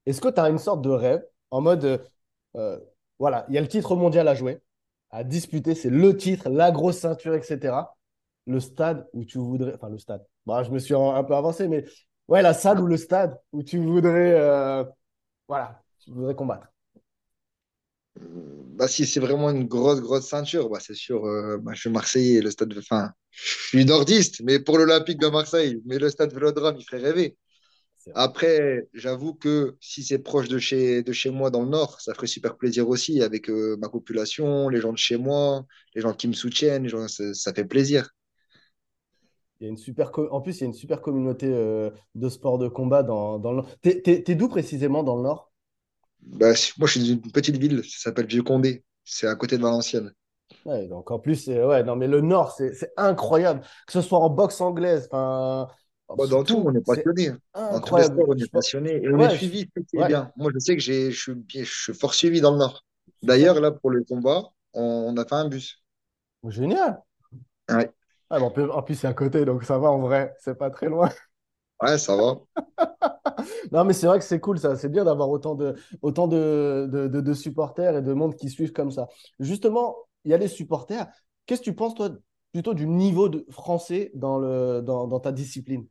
Est-ce 0.07 0.21
que 0.21 0.29
tu 0.29 0.41
as 0.41 0.49
une 0.49 0.59
sorte 0.59 0.83
de 0.83 0.91
rêve 0.91 1.25
en 1.51 1.61
mode. 1.61 2.05
voilà, 3.19 3.47
il 3.49 3.55
y 3.55 3.59
a 3.59 3.61
le 3.61 3.69
titre 3.69 3.97
mondial 3.97 4.29
à 4.29 4.35
jouer, 4.35 4.61
à 5.11 5.25
disputer, 5.25 5.75
c'est 5.75 5.91
le 5.91 6.17
titre, 6.17 6.49
la 6.51 6.71
grosse 6.73 6.99
ceinture, 6.99 7.35
etc. 7.35 7.97
Le 8.47 8.61
stade 8.61 9.09
où 9.13 9.25
tu 9.25 9.39
voudrais. 9.39 9.75
Enfin, 9.75 9.89
le 9.91 9.99
stade. 9.99 10.25
Je 10.47 10.71
me 10.71 10.79
suis 10.79 10.95
un, 10.95 11.25
peu 11.25 11.35
avancé, 11.35 11.69
mais 11.69 11.85
ouais, 12.29 12.43
la 12.43 12.55
salle 12.55 12.81
ou 12.81 12.87
le 12.87 12.97
stade 12.97 13.39
où 13.53 13.63
tu 13.63 13.79
voudrais. 13.79 14.85
voilà, 15.49 15.83
tu 16.01 16.11
voudrais 16.11 16.35
combattre. 16.35 16.69
Bah, 18.77 18.89
si 18.89 19.07
c'est 19.07 19.21
vraiment 19.21 19.51
une 19.51 19.65
grosse, 19.67 20.01
grosse 20.01 20.29
ceinture, 20.29 20.69
bah, 20.69 20.79
c'est 20.81 20.95
sûr, 20.95 21.25
euh, 21.27 21.59
bah, 21.59 21.73
je 21.75 21.81
suis 21.81 21.91
Marseillais, 21.91 22.41
le 22.43 22.51
stade, 22.51 22.75
enfin, 22.79 23.13
je 23.33 23.69
suis 23.69 23.85
nordiste, 23.85 24.43
mais 24.43 24.61
pour 24.61 24.79
l'Olympique 24.79 25.19
de 25.21 25.29
Marseille, 25.29 25.81
mais 25.87 25.99
le 25.99 26.11
stade 26.11 26.33
Vélodrome, 26.35 26.77
il 26.79 26.85
ferait 26.85 27.03
rêver. 27.03 27.37
Après, 28.15 28.89
j'avoue 28.95 29.35
que 29.35 29.77
si 29.81 30.03
c'est 30.05 30.19
proche 30.21 30.49
de 30.49 30.59
chez, 30.59 31.03
de 31.03 31.13
chez 31.13 31.31
moi 31.31 31.51
dans 31.51 31.63
le 31.63 31.69
nord, 31.71 32.01
ça 32.01 32.15
ferait 32.15 32.27
super 32.29 32.57
plaisir 32.57 32.89
aussi 32.89 33.23
avec 33.23 33.51
euh, 33.51 33.77
ma 33.81 33.89
population, 33.91 34.69
les 34.71 34.81
gens 34.81 34.93
de 34.93 34.99
chez 34.99 35.19
moi, 35.19 35.67
les 35.95 36.03
gens 36.03 36.15
qui 36.15 36.29
me 36.29 36.33
soutiennent, 36.35 36.85
les 36.85 36.89
gens, 36.91 37.09
ça, 37.09 37.35
ça 37.35 37.55
fait 37.55 37.65
plaisir. 37.67 38.11
Il 39.61 39.65
y 39.65 39.67
a 39.67 39.71
une 39.71 39.77
super 39.77 40.11
En 40.33 40.41
plus, 40.41 40.59
il 40.59 40.61
y 40.61 40.65
a 40.65 40.67
une 40.67 40.73
super 40.73 41.01
communauté 41.03 41.47
euh, 41.49 41.91
de 42.15 42.29
sport 42.31 42.57
de 42.59 42.69
combat 42.69 43.03
dans, 43.03 43.39
dans 43.39 43.51
le 43.51 43.57
Nord. 43.59 43.69
T'es, 43.83 44.01
t'es- 44.03 44.23
t'es 44.23 44.35
d'où 44.35 44.49
précisément 44.49 45.03
dans 45.03 45.17
le 45.17 45.23
Nord? 45.23 45.53
Bah, 46.23 46.53
moi, 46.79 46.87
je 46.87 46.99
suis 46.99 47.03
d'une 47.03 47.21
petite 47.21 47.57
ville, 47.57 47.83
ça 47.85 48.11
s'appelle 48.11 48.27
Vieux-Condé, 48.27 48.85
c'est 49.05 49.27
à 49.27 49.35
côté 49.35 49.57
de 49.57 49.63
Valenciennes. 49.63 50.13
Ouais, 50.65 50.87
donc 50.87 51.11
en 51.11 51.19
plus, 51.19 51.49
ouais, 51.49 51.83
non, 51.83 51.97
mais 51.97 52.09
le 52.09 52.21
Nord, 52.21 52.53
c'est 52.53 52.93
incroyable. 52.97 53.61
Que 53.87 53.93
ce 53.93 54.01
soit 54.01 54.19
en 54.19 54.31
boxe 54.31 54.61
anglaise, 54.61 55.09
enfin, 55.11 55.69
Bon, 56.09 56.29
dans 56.29 56.45
tout, 56.45 56.63
on 56.65 56.73
est 56.73 56.85
passionné. 56.85 57.33
Dans 57.55 57.81
tous 57.81 57.97
les 57.97 58.05
sports, 58.05 58.29
on 58.29 58.37
est 58.37 58.51
passionné 58.51 59.03
et 59.03 59.09
on 59.09 59.19
est 59.19 59.27
ouais, 59.27 59.37
suivi, 59.37 59.69
c'est 59.75 59.99
ouais, 59.99 60.07
bien. 60.07 60.31
Moi, 60.37 60.53
je 60.55 60.59
sais 60.61 60.77
que 60.77 60.83
j'ai, 60.83 61.11
je 61.11 61.21
suis, 61.21 61.45
je 61.53 61.65
suis 61.65 61.95
fort 61.95 62.15
suivi 62.15 62.41
dans 62.41 62.53
le 62.53 62.59
Nord. 62.59 62.85
D'ailleurs, 63.23 63.61
là, 63.61 63.73
pour 63.73 63.91
le 63.91 64.05
combat, 64.05 64.45
on, 64.73 65.17
a 65.17 65.25
fait 65.25 65.35
un 65.35 65.49
bus. 65.49 65.83
Génial. 66.49 67.03
Ouais, 67.69 67.91
Ah, 68.31 68.39
bon, 68.39 68.53
en 68.71 68.83
plus, 68.83 68.95
c'est 68.95 69.09
à 69.09 69.15
côté, 69.15 69.45
donc 69.45 69.65
ça 69.65 69.79
va 69.79 69.91
en 69.91 69.99
vrai, 69.99 70.35
c'est 70.39 70.57
pas 70.57 70.71
très 70.71 70.89
loin. 70.89 71.11
Ouais, 71.83 71.99
ça 71.99 72.17
va. 72.17 72.41
Non, 73.73 73.85
mais 73.85 73.93
c'est 73.93 74.07
vrai 74.07 74.19
que 74.19 74.25
c'est 74.25 74.41
cool, 74.41 74.59
ça. 74.59 74.77
C'est 74.77 74.89
bien 74.89 75.05
d'avoir 75.05 75.29
autant 75.31 75.55
de, 75.55 75.75
autant 76.03 76.29
de, 76.29 76.89
de, 76.91 77.09
de- 77.09 77.21
de 77.21 77.35
supporters 77.35 77.97
et 77.97 78.03
de 78.03 78.13
monde 78.13 78.37
qui 78.37 78.51
suivent 78.51 78.73
comme 78.73 78.91
ça. 78.91 79.09
Justement, 79.41 79.97
il 80.25 80.31
y 80.31 80.35
a 80.35 80.39
les 80.39 80.49
supporters. 80.49 81.07
Qu'est-ce 81.47 81.61
que 81.61 81.65
tu 81.67 81.75
penses, 81.75 81.95
toi, 81.95 82.11
plutôt 82.53 82.75
du 82.75 82.87
niveau 82.87 83.29
de 83.29 83.47
français 83.51 84.11
dans 84.15 84.39
le, 84.39 84.81
dans, 84.83 85.07
dans 85.07 85.21
ta 85.21 85.33
discipline? 85.33 85.87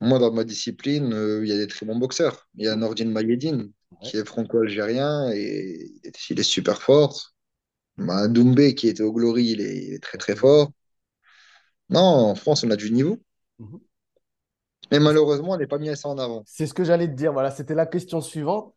Moi, 0.00 0.18
dans 0.18 0.32
ma 0.32 0.44
discipline, 0.44 1.12
euh, 1.14 1.40
il 1.44 1.48
y 1.48 1.52
a 1.52 1.56
des 1.56 1.66
très 1.66 1.86
bons 1.86 1.96
boxeurs. 1.98 2.48
Il 2.56 2.64
y 2.64 2.68
a 2.68 2.76
Nordine 2.76 3.10
Mayedine, 3.10 3.72
Ouais. 4.00 4.10
qui 4.10 4.16
est 4.16 4.24
franco-algérien 4.24 5.30
et 5.32 5.90
il 6.30 6.38
est, 6.40 6.42
super 6.42 6.82
fort. 6.82 7.32
Bah, 7.98 8.28
Doumbé, 8.28 8.74
qui 8.76 8.88
était 8.88 9.02
au 9.04 9.12
Glory, 9.12 9.46
il 9.52 9.62
est, 9.62 9.84
il 9.86 9.94
est 9.94 10.02
très, 10.02 10.18
très 10.18 10.36
fort. 10.36 10.72
Non, 11.88 12.00
en 12.02 12.34
France, 12.34 12.62
on 12.64 12.70
a 12.70 12.76
du 12.76 12.90
niveau. 12.92 13.18
Mhm. 13.58 13.80
Mais 14.90 15.00
malheureusement, 15.00 15.52
on 15.52 15.56
n'est 15.56 15.66
pas 15.66 15.78
mis 15.78 15.88
assez 15.88 16.06
en 16.06 16.18
avant. 16.18 16.42
C'est 16.46 16.66
ce 16.66 16.74
que 16.74 16.84
j'allais 16.84 17.08
te 17.08 17.14
dire. 17.14 17.32
Voilà, 17.32 17.50
c'était 17.50 17.74
la 17.74 17.86
question 17.86 18.20
suivante. 18.20 18.74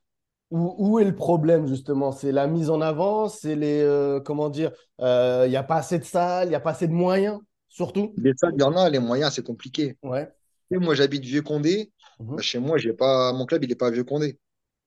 Où, 0.50 0.76
où 0.78 1.00
est 1.00 1.04
le 1.04 1.14
problème, 1.14 1.68
justement? 1.68 2.14
C'est 2.14 2.32
la 2.32 2.48
mise 2.48 2.70
en 2.70 2.80
avant, 2.80 3.28
c'est 3.28 3.56
les, 3.56 3.82
euh, 3.82 4.22
comment 4.22 4.50
dire, 4.50 4.72
euh, 5.02 5.44
il 5.46 5.50
n'y 5.50 5.58
a 5.58 5.64
pas 5.64 5.76
assez 5.76 6.00
de 6.00 6.06
salles, 6.06 6.48
il 6.48 6.50
n'y 6.52 6.56
a 6.56 6.62
pas 6.62 6.72
assez 6.72 6.88
de 6.88 6.94
moyens, 6.94 7.42
surtout? 7.68 8.14
Des 8.16 8.32
salles, 8.34 8.54
il 8.56 8.62
y 8.62 8.64
en 8.64 8.78
a, 8.78 8.90
les 8.90 9.00
moyens, 9.00 9.34
c'est 9.34 9.46
compliqué. 9.46 9.98
Ouais. 10.04 10.32
Et 10.72 10.78
moi, 10.78 10.96
j'habite 10.96 11.26
Vieux-Condé. 11.26 11.92
Mhm. 12.20 12.36
Bah, 12.38 12.42
chez 12.42 12.60
moi, 12.60 12.78
j'ai 12.78 12.94
pas... 12.94 13.34
mon 13.34 13.46
club, 13.46 13.66
il 13.66 13.70
n'est 13.70 13.76
pas 13.76 13.88
à 13.88 13.92
Vieux-Condé. 13.92 14.40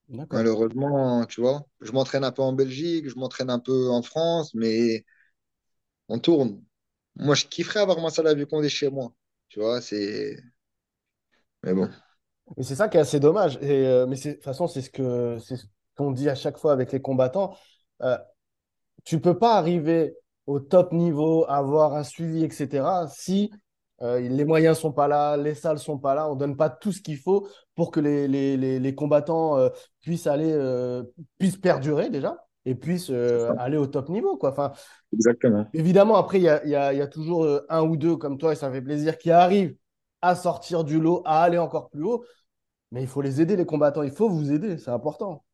D'accord. 0.09 0.39
Malheureusement, 0.39 1.27
tu 1.27 1.43
vois, 1.43 1.63
je 1.83 1.93
m'entraîne 1.93 2.25
un 2.25 2.33
peu 2.33 2.41
en 2.43 2.55
Belgique, 2.55 3.09
je 3.09 3.17
m'entraîne 3.17 3.51
un 3.51 3.59
peu 3.59 3.91
en 3.91 4.01
France, 4.01 4.55
mais 4.55 5.05
on 6.09 6.19
tourne. 6.19 6.63
Moi, 7.17 7.35
je 7.35 7.45
kifferais 7.45 7.81
avoir 7.81 8.01
ma 8.01 8.09
salle 8.09 8.29
à 8.29 8.35
Vieux-Condé 8.35 8.71
chez 8.71 8.89
moi. 8.89 9.13
Tu 9.49 9.61
vois, 9.61 9.83
c'est. 9.83 10.37
Mais 11.63 11.75
bon, 11.75 11.89
Mais 12.57 12.63
c'est 12.63 12.75
ça 12.75 12.89
qui 12.89 12.97
est 12.97 13.01
assez 13.01 13.21
dommage. 13.21 13.59
Et, 13.63 13.87
euh, 13.87 14.07
mais 14.07 14.17
de 14.17 14.33
toute 14.33 14.43
façon, 14.45 14.67
c'est 14.67 14.83
ce 14.83 14.91
que, 14.91 15.39
c'est 15.39 15.57
ce 15.57 15.67
qu'on 15.97 16.11
dit 16.13 16.29
à 16.29 16.35
chaque 16.35 16.59
fois 16.59 16.73
avec 16.73 16.93
les 16.93 17.01
combattants. 17.01 17.57
Euh, 18.03 18.19
tu 19.05 19.21
peux 19.21 19.39
pas 19.39 19.57
arriver 19.57 20.17
au 20.47 20.61
top 20.61 20.93
niveau, 20.93 21.45
avoir 21.49 21.95
un 21.95 22.05
suivi, 22.05 22.45
etc., 22.45 23.07
si 23.09 23.51
euh, 24.03 24.19
les 24.21 24.45
moyens 24.45 24.79
sont 24.79 24.93
pas 24.93 25.09
là, 25.09 25.37
les 25.37 25.55
salles 25.55 25.79
sont 25.79 25.99
pas 25.99 26.15
là, 26.15 26.31
on 26.31 26.35
donne 26.35 26.57
pas 26.57 26.71
tout 26.71 26.91
ce 26.93 27.03
qu'il 27.03 27.19
faut 27.19 27.47
pour 27.75 27.91
que 27.91 28.01
les, 28.01 28.27
les, 28.29 28.57
les, 28.57 28.81
les 28.81 28.95
combattants 28.95 29.59
euh, 29.59 29.69
puissent 30.01 30.27
aller, 30.27 30.51
euh, 30.53 31.03
puissent 31.39 31.59
perdurer 31.59 32.09
déjà 32.09 32.37
et 32.65 32.75
puissent 32.75 33.11
aller 33.59 33.77
au 33.77 33.87
top 33.87 34.09
niveau, 34.09 34.37
quoi. 34.37 34.51
Enfin, 34.51 34.73
Exactement. 35.13 35.67
évidemment, 35.73 36.17
après, 36.17 36.39
il 36.39 36.45
y 36.45 36.49
a, 36.49 36.67
y 36.67 36.75
a, 36.75 36.93
y 36.93 37.01
a 37.01 37.07
toujours 37.07 37.47
un 37.69 37.83
ou 37.83 37.97
deux 37.97 38.17
comme 38.17 38.39
toi, 38.39 38.53
et 38.53 38.57
ça 38.57 38.71
fait 38.71 38.83
plaisir, 38.83 39.17
qui 39.19 39.31
arrivent 39.31 39.77
à 40.23 40.35
sortir 40.35 40.85
du 40.85 41.01
lot, 41.01 41.23
à 41.25 41.43
aller 41.43 41.59
encore 41.59 41.91
plus 41.91 42.05
haut. 42.05 42.25
Mais 42.93 43.03
il 43.03 43.09
faut 43.09 43.23
les 43.23 43.41
aider, 43.41 43.57
les 43.57 43.67
combattants. 43.67 44.03
Il 44.03 44.11
faut 44.11 44.29
vous 44.29 44.53
aider, 44.53 44.79
c'est 44.79 44.91
important. 44.91 45.45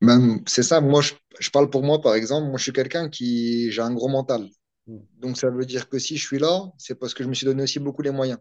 Même, 0.00 0.42
c'est 0.46 0.64
ça, 0.64 0.80
moi, 0.80 1.00
je, 1.00 1.12
je 1.38 1.50
parle 1.50 1.70
pour 1.70 1.82
moi, 1.82 2.00
par 2.00 2.14
exemple. 2.14 2.48
Moi, 2.48 2.58
je 2.58 2.64
suis 2.64 2.72
quelqu'un 2.72 3.08
qui. 3.08 3.70
J'ai 3.70 3.82
un 3.82 3.94
gros 3.94 4.08
mental. 4.08 4.48
Mm. 4.86 4.98
Donc, 5.20 5.36
ça 5.38 5.48
veut 5.50 5.64
dire 5.64 5.88
que 5.88 5.98
si 5.98 6.16
je 6.16 6.26
suis 6.26 6.38
là, 6.38 6.72
c'est 6.78 6.96
parce 6.96 7.14
que 7.14 7.22
je 7.22 7.28
me 7.28 7.34
suis 7.34 7.46
donné 7.46 7.62
aussi 7.62 7.78
beaucoup 7.78 8.02
les 8.02 8.10
moyens. 8.10 8.38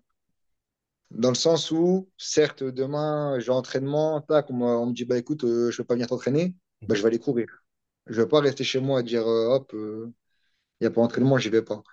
Dans 1.12 1.30
le 1.30 1.36
sens 1.36 1.72
où, 1.72 2.10
certes, 2.18 2.64
demain, 2.64 3.38
j'ai 3.40 3.52
entraînement, 3.52 4.22
tac, 4.22 4.50
on, 4.50 4.62
on 4.62 4.86
me 4.88 4.94
dit, 4.94 5.06
bah 5.06 5.18
écoute, 5.18 5.44
euh, 5.44 5.70
je 5.70 5.76
ne 5.76 5.78
peux 5.78 5.84
pas 5.86 5.94
venir 5.96 6.08
t'entraîner, 6.08 6.56
bah, 6.88 6.96
je 6.96 7.02
vais 7.02 7.08
aller 7.08 7.20
courir. 7.20 7.48
Je 8.08 8.20
ne 8.20 8.24
vais 8.24 8.30
pas 8.30 8.40
rester 8.40 8.64
chez 8.64 8.80
moi 8.80 9.02
et 9.02 9.04
dire, 9.04 9.28
euh, 9.28 9.56
hop, 9.56 9.72
il 9.74 10.14
n'y 10.82 10.88
a 10.88 10.92
pas 10.92 11.02
entraînement, 11.02 11.38
j'y 11.38 11.50
vais 11.50 11.62
pas. 11.62 11.84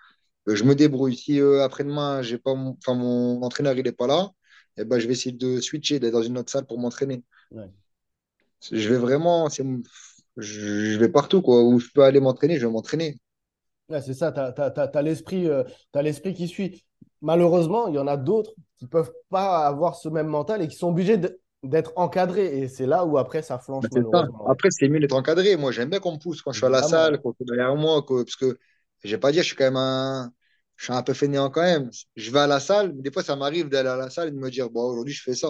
Euh, 0.49 0.55
je 0.55 0.65
me 0.65 0.75
débrouille. 0.75 1.17
Si 1.17 1.41
après-demain, 1.41 2.23
j'ai 2.23 2.39
pas 2.39 2.55
mon, 2.55 2.77
enfin, 2.79 2.95
mon 2.95 3.43
entraîneur 3.43 3.75
il 3.77 3.85
n'est 3.85 3.93
pas 3.93 4.07
là, 4.07 4.31
eh 4.77 4.85
ben, 4.85 4.99
je 4.99 5.07
vais 5.07 5.13
essayer 5.13 5.37
de 5.37 5.61
switcher, 5.61 5.99
d'aller 5.99 6.13
dans 6.13 6.23
une 6.23 6.39
autre 6.39 6.51
salle 6.51 6.67
pour 6.67 6.79
m'entraîner. 6.79 7.23
Je 8.73 8.89
vais 8.89 8.99
vraiment, 8.99 9.49
je, 10.37 10.99
vais 10.99 11.09
partout, 11.09 11.43
quoi. 11.43 11.63
Où 11.63 11.79
je 11.79 11.89
peux 11.95 12.03
aller 12.03 12.21
m'entraîner, 12.21 12.59
je 12.59 12.67
vais 12.67 12.73
m'entraîner. 12.73 13.19
c'est 13.89 14.15
ça, 14.15 14.33
tu 14.33 14.41
as, 14.41 15.03
l'esprit 15.03 15.49
l'esprit 15.95 16.35
qui 16.35 16.49
suit. 16.49 16.85
Malheureusement, 17.21 17.89
il 17.89 17.95
y 17.95 17.99
en 17.99 18.07
a 18.07 18.17
d'autres 18.17 18.53
qui 18.77 18.85
ne 18.85 18.89
peuvent 18.89 19.13
pas 19.29 19.67
avoir 19.67 19.97
ce 19.97 20.09
même 20.09 20.29
mental 20.29 20.63
et 20.63 20.69
qui 20.69 20.77
sont 20.77 20.89
obligés 20.89 21.19
d'être 21.65 21.93
encadrés. 21.97 22.59
Et 22.59 22.69
c'est 22.69 22.87
là 22.87 23.05
où 23.05 23.19
après 23.19 23.43
ça 23.43 23.59
flanche. 23.59 23.85
Après, 24.47 24.69
c'est 24.71 24.89
mieux 24.89 25.01
d'être 25.01 25.17
encadré. 25.17 25.57
Moi, 25.57 25.73
j'aime 25.73 25.91
bien 25.91 25.99
qu'on 25.99 26.13
me 26.13 26.19
pousse 26.19 26.43
quand 26.43 26.53
je 26.53 26.59
suis 26.59 26.67
à 26.67 26.71
la 26.71 26.83
salle, 26.83 27.21
quand 27.21 27.31
on 27.41 27.45
est 27.45 27.47
derrière 27.47 27.75
moi. 27.75 28.05
parce 28.07 28.37
que 28.37 28.59
je 29.03 29.11
vais 29.11 29.19
pas 29.19 29.33
dire, 29.33 29.43
je 29.43 29.49
suis 29.49 29.57
quand 29.57 29.65
même 29.65 29.77
un. 29.77 30.33
Je 30.79 30.85
suis 30.85 30.93
un 30.95 31.03
peu 31.03 31.13
fainéant 31.13 31.51
quand 31.51 31.63
même. 31.63 31.91
Je 32.17 32.31
vais 32.31 32.39
à 32.39 32.47
la 32.47 32.61
salle, 32.61 32.95
mais 32.95 33.03
des 33.03 33.13
fois, 33.13 33.23
ça 33.23 33.37
m'arrive 33.37 33.69
d'aller 33.69 33.91
à 33.91 33.97
la 33.97 34.09
salle 34.09 34.29
et 34.29 34.31
de 34.31 34.37
me 34.37 34.51
dire, 34.51 34.71
bon, 34.71 34.85
aujourd'hui, 34.91 35.13
je 35.13 35.23
fais 35.23 35.35
ça. 35.35 35.49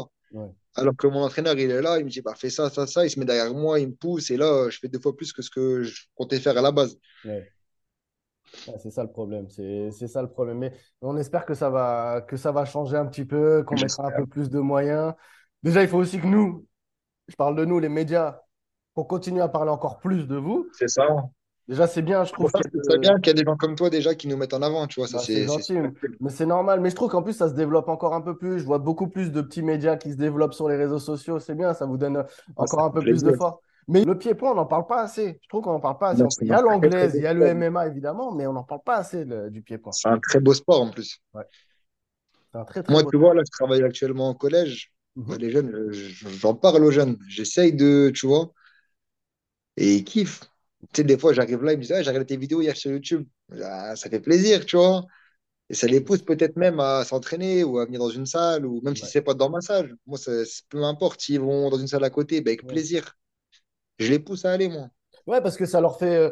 Alors 0.75 0.97
que 0.97 1.07
mon 1.07 1.23
entraîneur, 1.23 1.57
il 1.59 1.71
est 1.71 1.83
là, 1.83 1.99
il 1.99 2.05
me 2.05 2.11
dit, 2.11 2.23
bah, 2.23 2.35
fais 2.35 2.51
ça, 2.51 2.71
ça, 2.71 2.87
ça. 2.87 3.05
Il 3.05 3.11
se 3.11 3.21
met 3.21 3.27
derrière 3.27 3.55
moi, 3.55 3.79
il 3.79 3.89
me 3.89 3.95
pousse. 3.95 4.31
Et 4.31 4.37
là, 4.37 4.69
je 4.71 4.79
fais 4.79 4.89
deux 4.89 4.99
fois 4.99 5.15
plus 5.15 5.33
que 5.33 5.43
ce 5.43 5.51
que 5.51 5.85
je 5.85 6.07
comptais 6.17 6.41
faire 6.41 6.59
à 6.59 6.63
la 6.63 6.73
base 6.73 6.99
c'est 8.79 8.91
ça 8.91 9.03
le 9.03 9.11
problème, 9.11 9.49
c'est 9.51 10.09
ça 10.09 10.23
le 10.23 10.29
problème. 10.29 10.59
Mais 10.59 10.73
on 11.03 11.17
espère 11.17 11.45
que 11.45 11.55
ça 11.55 11.71
va, 11.71 12.23
que 12.23 12.37
ça 12.37 12.53
va 12.53 12.65
changer 12.65 12.97
un 12.97 13.07
petit 13.07 13.25
peu, 13.25 13.63
qu'on 13.65 13.75
mettra 13.75 14.07
un 14.07 14.11
peu 14.11 14.27
plus 14.27 14.51
de 14.51 14.59
moyens. 14.59 15.15
Déjà, 15.63 15.83
il 15.83 15.89
faut 15.89 15.99
aussi 15.99 16.21
que 16.21 16.27
nous, 16.27 16.67
je 17.29 17.37
parle 17.37 17.57
de 17.57 17.65
nous, 17.65 17.79
les 17.79 17.89
médias, 17.89 18.41
qu'on 18.95 19.05
continue 19.05 19.41
à 19.41 19.49
parler 19.49 19.71
encore 19.71 19.99
plus 19.99 20.27
de 20.27 20.37
vous. 20.37 20.69
C'est 20.73 20.89
ça. 20.89 21.07
Déjà, 21.69 21.87
c'est 21.87 22.01
bien, 22.01 22.25
je 22.25 22.33
trouve. 22.33 22.51
C'est 22.83 22.99
bien 22.99 23.19
qu'il 23.19 23.27
y 23.27 23.31
a 23.31 23.35
des 23.35 23.45
gens 23.45 23.57
comme 23.57 23.77
toi 23.77 23.91
déjà 23.91 24.15
qui 24.15 24.27
nous 24.27 24.39
mettent 24.39 24.55
en 24.55 24.63
avant, 24.63 24.87
tu 24.87 25.01
vois. 25.01 25.09
Bah, 25.13 25.19
c'est 25.19 25.45
gentil, 25.45 25.77
mais 26.19 26.31
c'est 26.31 26.47
normal. 26.47 26.81
Mais 26.81 26.89
je 26.89 26.95
trouve 26.95 27.11
qu'en 27.11 27.23
plus, 27.23 27.35
ça 27.35 27.49
se 27.49 27.55
développe 27.55 27.89
encore 27.89 28.15
un 28.15 28.23
peu 28.23 28.37
plus. 28.37 28.59
Je 28.59 28.65
vois 28.65 28.79
beaucoup 28.79 29.09
plus 29.09 29.31
de 29.31 29.43
petits 29.43 29.63
médias 29.63 29.97
qui 29.97 30.13
se 30.13 30.17
développent 30.17 30.55
sur 30.55 30.69
les 30.69 30.77
réseaux 30.77 30.99
sociaux. 30.99 31.39
C'est 31.39 31.55
bien, 31.55 31.75
ça 31.75 31.85
vous 31.85 31.99
donne 31.99 32.25
encore 32.57 32.85
un 32.85 32.91
peu 32.91 33.01
plus 33.01 33.23
de 33.23 33.33
force. 33.33 33.59
Mais 33.87 34.05
le 34.05 34.17
pied-point, 34.17 34.53
on 34.53 34.55
n'en 34.55 34.67
parle 34.67 34.87
pas 34.87 35.03
assez. 35.03 35.39
Je 35.43 35.49
trouve 35.49 35.63
qu'on 35.63 35.73
n'en 35.73 35.81
parle 35.81 35.99
pas 35.99 36.11
assez. 36.11 36.23
il 36.41 36.49
y 36.49 36.53
a 36.53 36.63
l'anglaise, 36.63 37.15
il 37.15 37.23
y 37.23 37.27
a 37.27 37.35
le 37.35 37.55
MMA 37.55 37.87
évidemment, 37.87 38.35
mais 38.35 38.47
on 38.47 38.53
n'en 38.55 38.65
parle 38.65 38.83
pas 38.83 38.97
assez 38.97 39.27
du 39.51 39.63
pied-point. 39.63 39.93
C'est 39.93 40.09
un 40.09 40.19
très 40.19 40.41
beau 40.41 40.55
sport 40.55 40.83
en 40.83 40.91
plus. 40.91 41.23
Un 42.55 42.65
très, 42.65 42.83
très 42.83 42.93
Moi, 42.93 43.05
tu 43.05 43.19
vois, 43.19 43.35
là, 43.35 43.43
je 43.45 43.51
travaille 43.51 43.83
actuellement 43.83 44.31
au 44.31 44.35
collège. 44.35 44.91
Mhm. 45.17 45.37
Les 45.37 45.51
jeunes, 45.51 45.93
j'en 45.93 46.55
parle 46.55 46.83
aux 46.85 46.91
jeunes. 46.91 47.19
J'essaye 47.29 47.75
de, 47.75 48.11
tu 48.15 48.27
vois, 48.27 48.53
et 49.77 49.97
ils 49.97 50.05
kiffent. 50.05 50.43
Tu 50.81 51.01
sais, 51.01 51.05
des 51.05 51.19
fois, 51.19 51.33
j'arrive 51.33 51.63
là, 51.63 51.73
ils 51.73 51.77
me 51.77 51.83
disent 51.83 51.93
ah, 51.93 52.03
J'ai 52.03 52.11
regardé 52.11 52.27
tes 52.27 52.37
vidéos 52.37 52.63
hier 52.63 52.77
sur 52.77 52.91
YouTube. 52.91 53.27
Ah, 53.63 53.97
ça 53.97 54.09
fait 54.09 54.21
plaisir, 54.21 54.65
tu 54.65 54.77
vois. 54.77 55.05
Et 55.71 55.75
ça 55.75 55.87
les 55.87 56.01
pousse 56.01 56.23
peut-être 56.23 56.57
même 56.57 56.81
à 56.81 57.05
s'entraîner 57.05 57.63
ou 57.65 57.79
à 57.79 57.85
venir 57.85 58.01
dans 58.01 58.09
une 58.11 58.27
salle, 58.27 58.65
ou 58.65 58.81
même 58.83 58.97
si 58.97 59.05
si 59.05 59.13
c'est 59.13 59.23
pas 59.23 59.35
dans 59.35 59.51
ma 59.51 59.61
salle. 59.61 59.97
Moi, 60.07 60.17
ça, 60.17 60.33
peu 60.71 60.83
importe, 60.85 61.21
s'ils 61.21 61.41
vont 61.41 61.69
dans 61.69 61.79
une 61.79 61.89
salle 61.89 62.05
à 62.05 62.11
côté, 62.11 62.41
ben, 62.41 62.51
avec 62.51 62.67
plaisir 62.67 63.15
je 63.99 64.11
les 64.11 64.19
pousse 64.19 64.45
à 64.45 64.53
aller, 64.53 64.69
moi. 64.69 64.89
Ouais, 65.27 65.41
parce 65.41 65.57
que 65.57 65.67
ça 65.67 65.81
leur 65.81 65.99
fait, 65.99 66.17
euh, 66.17 66.31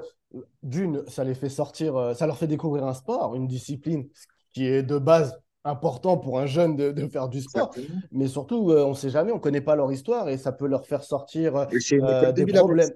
d'une, 0.63 1.07
ça 1.09 1.25
les 1.25 1.35
fait 1.35 1.49
sortir, 1.49 1.97
euh, 1.97 2.15
ça 2.15 2.27
leur 2.27 2.39
fait 2.39 2.47
découvrir 2.47 2.87
un 2.87 2.95
sport, 2.95 3.35
une 3.35 3.47
discipline 3.47 4.09
qui 4.53 4.67
est 4.67 4.83
de 4.83 4.99
base 4.99 5.39
important 5.65 6.17
pour 6.17 6.39
un 6.39 6.47
jeune 6.47 6.77
de, 6.77 7.09
faire 7.09 7.29
du 7.29 7.41
sport. 7.41 7.73
Mais 8.13 8.29
surtout, 8.29 8.71
euh, 8.71 8.85
on 8.85 8.91
ne 8.91 8.95
sait 8.95 9.11
jamais, 9.11 9.33
on 9.33 9.37
ne 9.37 9.41
connaît 9.41 9.61
pas 9.61 9.75
leur 9.75 9.93
histoire 9.93 10.29
et 10.29 10.39
ça 10.39 10.53
peut 10.53 10.67
leur 10.67 10.87
faire 10.87 11.03
sortir 11.03 11.67
des 11.67 12.47
problèmes. 12.47 12.91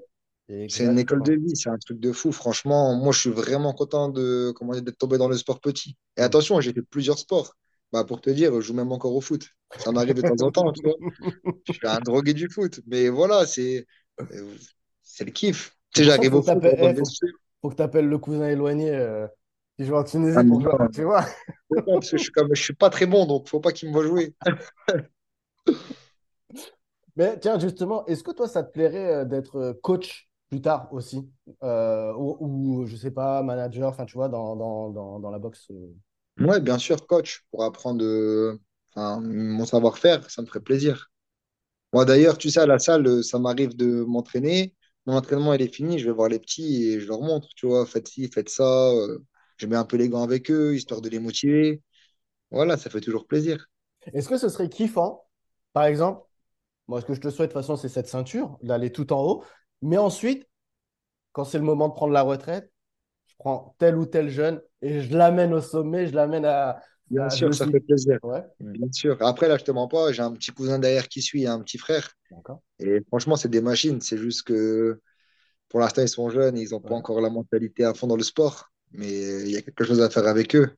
C'est 0.68 0.84
une 0.84 0.98
école 0.98 1.22
de 1.22 1.34
vie, 1.34 1.54
c'est 1.54 1.70
un 1.70 1.78
truc 1.78 2.00
de 2.00 2.12
fou. 2.12 2.32
Franchement, 2.32 2.94
moi, 2.94 3.12
je 3.12 3.20
suis 3.20 3.30
vraiment 3.30 3.72
content 3.72 4.08
de 4.08 4.52
comment 4.56 4.72
d'être 4.72 4.98
tombé 4.98 5.16
dans 5.16 5.28
le 5.28 5.36
sport 5.36 5.60
petit. 5.60 5.96
Et 6.16 6.22
attention, 6.22 6.60
j'ai 6.60 6.72
fait 6.72 6.82
plusieurs 6.82 7.18
sports. 7.18 7.54
Bah, 7.92 8.04
pour 8.04 8.20
te 8.20 8.30
dire, 8.30 8.54
je 8.54 8.60
joue 8.60 8.74
même 8.74 8.92
encore 8.92 9.14
au 9.14 9.20
foot. 9.20 9.48
Ça 9.78 9.92
m'arrive 9.92 10.14
de 10.14 10.22
temps 10.22 10.44
en 10.44 10.50
temps, 10.50 10.72
tu 10.72 10.82
vois. 10.82 10.96
Je 11.66 11.72
suis 11.72 11.86
un 11.86 12.00
drogué 12.00 12.34
du 12.34 12.48
foot. 12.48 12.80
Mais 12.86 13.08
voilà, 13.08 13.46
c'est 13.46 13.86
c'est 15.02 15.24
le 15.24 15.30
kiff. 15.30 15.76
Tu 15.92 16.00
sais, 16.00 16.04
j'arrive 16.04 16.34
au 16.34 16.42
faut, 16.42 16.52
faut, 16.52 17.70
que 17.70 17.74
tu 17.74 17.82
appelles 17.82 18.08
le 18.08 18.18
cousin 18.18 18.48
éloigné 18.48 18.90
euh, 18.90 19.26
qui 19.76 19.84
joue 19.84 19.96
en 19.96 20.04
Tunisie 20.04 20.36
ah, 20.38 20.44
pour 20.44 20.60
jouer, 20.60 20.72
tu 20.94 21.02
vois. 21.02 21.26
Parce 21.86 22.10
que 22.10 22.16
je 22.16 22.22
suis, 22.22 22.32
comme, 22.32 22.54
je 22.54 22.62
suis 22.62 22.74
pas 22.74 22.90
très 22.90 23.06
bon, 23.06 23.26
donc 23.26 23.48
faut 23.48 23.60
pas 23.60 23.72
qu'il 23.72 23.88
me 23.88 23.94
voit 23.94 24.04
jouer. 24.04 24.34
Mais 27.16 27.38
tiens, 27.40 27.58
justement, 27.58 28.06
est-ce 28.06 28.22
que 28.22 28.30
toi, 28.30 28.46
ça 28.46 28.62
te 28.62 28.72
plairait 28.72 29.14
euh, 29.14 29.24
d'être 29.24 29.56
euh, 29.56 29.72
coach? 29.82 30.29
Plus 30.50 30.60
tard 30.60 30.92
aussi 30.92 31.30
euh, 31.62 32.12
ou, 32.14 32.36
ou, 32.82 32.86
je 32.86 32.96
sais 32.96 33.10
pas, 33.12 33.42
manager, 33.42 33.88
enfin, 33.88 34.04
tu 34.04 34.14
vois, 34.14 34.28
dans, 34.28 34.56
dans, 34.56 34.90
dans, 34.90 35.20
dans 35.20 35.30
la 35.30 35.38
boxe 35.38 35.70
Ouais, 36.38 36.60
bien 36.60 36.78
sûr, 36.78 37.06
coach, 37.06 37.44
pour 37.50 37.64
apprendre 37.64 38.02
mon 38.96 39.64
savoir-faire, 39.66 40.28
ça 40.30 40.42
me 40.42 40.46
ferait 40.46 40.60
plaisir. 40.60 41.10
Moi, 41.92 42.04
d'ailleurs, 42.04 42.38
tu 42.38 42.50
sais, 42.50 42.60
à 42.60 42.66
la 42.66 42.78
salle, 42.78 43.06
euh, 43.06 43.22
ça 43.22 43.38
m'arrive 43.38 43.76
de 43.76 44.04
m'entraîner. 44.04 44.74
Mon 45.06 45.16
entraînement, 45.16 45.54
il 45.54 45.62
est 45.62 45.74
fini. 45.74 45.98
Je 45.98 46.06
vais 46.06 46.12
voir 46.12 46.28
les 46.28 46.38
petits 46.38 46.84
et 46.88 47.00
je 47.00 47.08
leur 47.08 47.20
montre, 47.22 47.48
tu 47.56 47.66
vois, 47.66 47.86
faites 47.86 48.08
ci, 48.08 48.28
faites 48.32 48.48
ça. 48.50 48.90
Euh, 48.92 49.18
je 49.58 49.66
mets 49.66 49.76
un 49.76 49.84
peu 49.84 49.96
les 49.96 50.08
gants 50.08 50.22
avec 50.22 50.50
eux, 50.50 50.74
histoire 50.76 51.00
de 51.00 51.08
les 51.08 51.18
motiver. 51.20 51.82
Voilà, 52.50 52.76
ça 52.78 52.90
fait 52.90 53.00
toujours 53.00 53.26
plaisir. 53.26 53.66
Est-ce 54.12 54.28
que 54.28 54.36
ce 54.38 54.48
serait 54.48 54.68
kiffant, 54.68 55.24
par 55.72 55.84
exemple, 55.84 56.22
moi, 56.88 57.00
ce 57.00 57.06
que 57.06 57.14
je 57.14 57.20
te 57.20 57.30
souhaite, 57.30 57.50
de 57.50 57.54
toute 57.54 57.62
façon, 57.62 57.76
c'est 57.76 57.88
cette 57.88 58.08
ceinture, 58.08 58.58
d'aller 58.62 58.92
tout 58.92 59.12
en 59.12 59.22
haut. 59.22 59.44
Mais 59.82 59.96
ensuite, 59.96 60.46
quand 61.32 61.44
c'est 61.44 61.58
le 61.58 61.64
moment 61.64 61.88
de 61.88 61.94
prendre 61.94 62.12
la 62.12 62.22
retraite, 62.22 62.70
je 63.26 63.34
prends 63.38 63.74
tel 63.78 63.96
ou 63.96 64.06
tel 64.06 64.28
jeune 64.28 64.60
et 64.82 65.00
je 65.00 65.16
l'amène 65.16 65.54
au 65.54 65.60
sommet, 65.60 66.06
je 66.06 66.14
l'amène 66.14 66.44
à, 66.44 66.80
Bien 67.10 67.24
ah, 67.24 67.30
sûr, 67.30 67.52
ça 67.52 67.66
fait 67.66 67.80
plaisir. 67.80 68.18
Bien 68.60 68.92
sûr. 68.92 69.16
Après, 69.20 69.48
là, 69.48 69.58
je 69.58 69.64
te 69.64 69.72
mens 69.72 69.88
pas, 69.88 70.12
j'ai 70.12 70.22
un 70.22 70.32
petit 70.32 70.52
cousin 70.52 70.78
derrière 70.78 71.08
qui 71.08 71.22
suit, 71.22 71.46
un 71.46 71.60
petit 71.60 71.76
frère. 71.76 72.12
Et 72.78 73.00
franchement, 73.08 73.34
c'est 73.34 73.48
des 73.48 73.60
machines. 73.60 74.00
C'est 74.00 74.16
juste 74.16 74.44
que 74.44 75.00
pour 75.68 75.80
l'instant, 75.80 76.02
ils 76.02 76.08
sont 76.08 76.30
jeunes, 76.30 76.56
ils 76.56 76.70
n'ont 76.70 76.80
pas 76.80 76.94
encore 76.94 77.20
la 77.20 77.30
mentalité 77.30 77.84
à 77.84 77.94
fond 77.94 78.06
dans 78.06 78.16
le 78.16 78.22
sport. 78.22 78.70
Mais 78.92 79.08
il 79.42 79.50
y 79.50 79.56
a 79.56 79.62
quelque 79.62 79.84
chose 79.84 80.00
à 80.00 80.08
faire 80.08 80.26
avec 80.26 80.54
eux. 80.54 80.76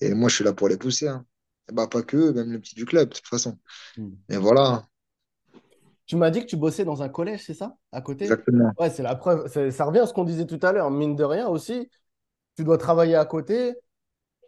Et 0.00 0.12
moi, 0.12 0.28
je 0.28 0.36
suis 0.36 0.44
là 0.44 0.52
pour 0.52 0.68
les 0.68 0.76
pousser. 0.76 1.08
Hein. 1.08 1.24
bah, 1.72 1.86
pas 1.86 2.02
que 2.02 2.32
même 2.32 2.52
le 2.52 2.60
petit 2.60 2.74
du 2.74 2.84
club, 2.84 3.08
de 3.08 3.14
toute 3.14 3.26
façon. 3.26 3.58
Hmm. 3.96 4.10
Et 4.28 4.36
voilà. 4.36 4.84
Tu 6.06 6.16
m'as 6.16 6.30
dit 6.30 6.40
que 6.40 6.46
tu 6.46 6.56
bossais 6.56 6.84
dans 6.84 7.02
un 7.02 7.08
collège, 7.08 7.42
c'est 7.44 7.54
ça? 7.54 7.76
À 7.90 8.00
côté? 8.00 8.24
Exactement. 8.24 8.72
Ouais, 8.78 8.90
c'est 8.90 9.02
la 9.02 9.16
preuve. 9.16 9.48
Ça 9.70 9.84
revient 9.84 10.00
à 10.00 10.06
ce 10.06 10.14
qu'on 10.14 10.24
disait 10.24 10.46
tout 10.46 10.60
à 10.62 10.72
l'heure. 10.72 10.90
Mine 10.90 11.16
de 11.16 11.24
rien 11.24 11.48
aussi, 11.48 11.90
tu 12.56 12.64
dois 12.64 12.78
travailler 12.78 13.16
à 13.16 13.24
côté 13.24 13.74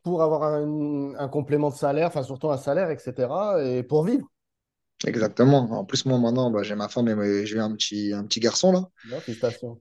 pour 0.05 0.23
avoir 0.23 0.44
un, 0.44 1.29
complément 1.29 1.71
de 1.71 1.75
salaire, 1.75 2.07
enfin 2.07 2.23
surtout 2.23 2.51
un 2.51 2.57
salaire, 2.57 2.90
etc. 2.90 3.29
Et 3.64 3.83
pour 3.83 4.05
vivre. 4.05 4.27
Exactement. 5.05 5.71
En 5.73 5.85
plus, 5.85 6.07
moi 6.07 6.18
maintenant, 6.18 6.51
bah, 6.51 6.62
j'ai 6.62 6.77
ma 6.77 6.88
femme 6.88 7.09
et 7.09 7.47
j'ai 7.47 7.59
un 7.59 7.73
petit, 7.73 8.12
un 8.12 8.25
petit 8.25 8.40
garçon 8.40 8.73
là. 8.73 9.21
félicitations. 9.21 9.81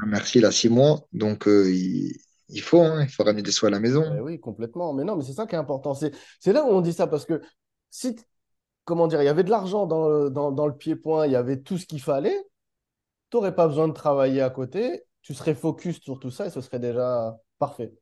Ah, 0.00 0.06
merci, 0.06 0.38
il 0.38 0.44
a 0.44 0.52
six 0.52 0.68
mois. 0.68 1.06
Donc, 1.12 1.48
euh, 1.48 1.70
il, 1.70 2.60
faut, 2.60 2.80
hein, 2.80 3.02
il 3.02 3.08
faut 3.08 3.24
ramener 3.24 3.42
des 3.42 3.50
soins 3.50 3.68
à 3.68 3.72
la 3.72 3.80
maison. 3.80 4.04
Eh 4.16 4.20
oui, 4.20 4.38
complètement. 4.38 4.92
Mais 4.92 5.04
non, 5.04 5.16
mais 5.16 5.24
c'est 5.24 5.32
ça 5.32 5.46
qui 5.46 5.54
est 5.54 5.58
important. 5.58 5.94
C'est 5.94 6.12
là 6.52 6.64
où 6.64 6.68
on 6.68 6.80
dit 6.80 6.92
ça 6.92 7.06
parce 7.06 7.24
que 7.24 7.40
si, 7.90 8.16
comment 8.86 9.08
dire, 9.08 9.20
il 9.20 9.26
y 9.26 9.28
avait 9.28 9.44
de 9.44 9.50
l'argent 9.50 9.86
dans, 9.86 10.30
dans, 10.30 10.52
dans, 10.52 10.66
le 10.66 10.74
pied-point, 10.74 11.26
il 11.26 11.32
y 11.32 11.36
avait 11.36 11.60
tout 11.60 11.76
ce 11.76 11.84
qu'il 11.84 12.00
fallait, 12.00 12.38
tu 13.30 13.36
n'aurais 13.36 13.54
pas 13.54 13.68
besoin 13.68 13.88
de 13.88 13.92
travailler 13.92 14.40
à 14.40 14.48
côté, 14.48 15.02
tu 15.20 15.34
serais 15.34 15.54
focus 15.54 16.00
sur 16.00 16.18
tout 16.18 16.30
ça 16.30 16.46
et 16.46 16.50
ce 16.50 16.60
serait 16.62 16.78
déjà 16.78 17.36
parfait. 17.58 17.92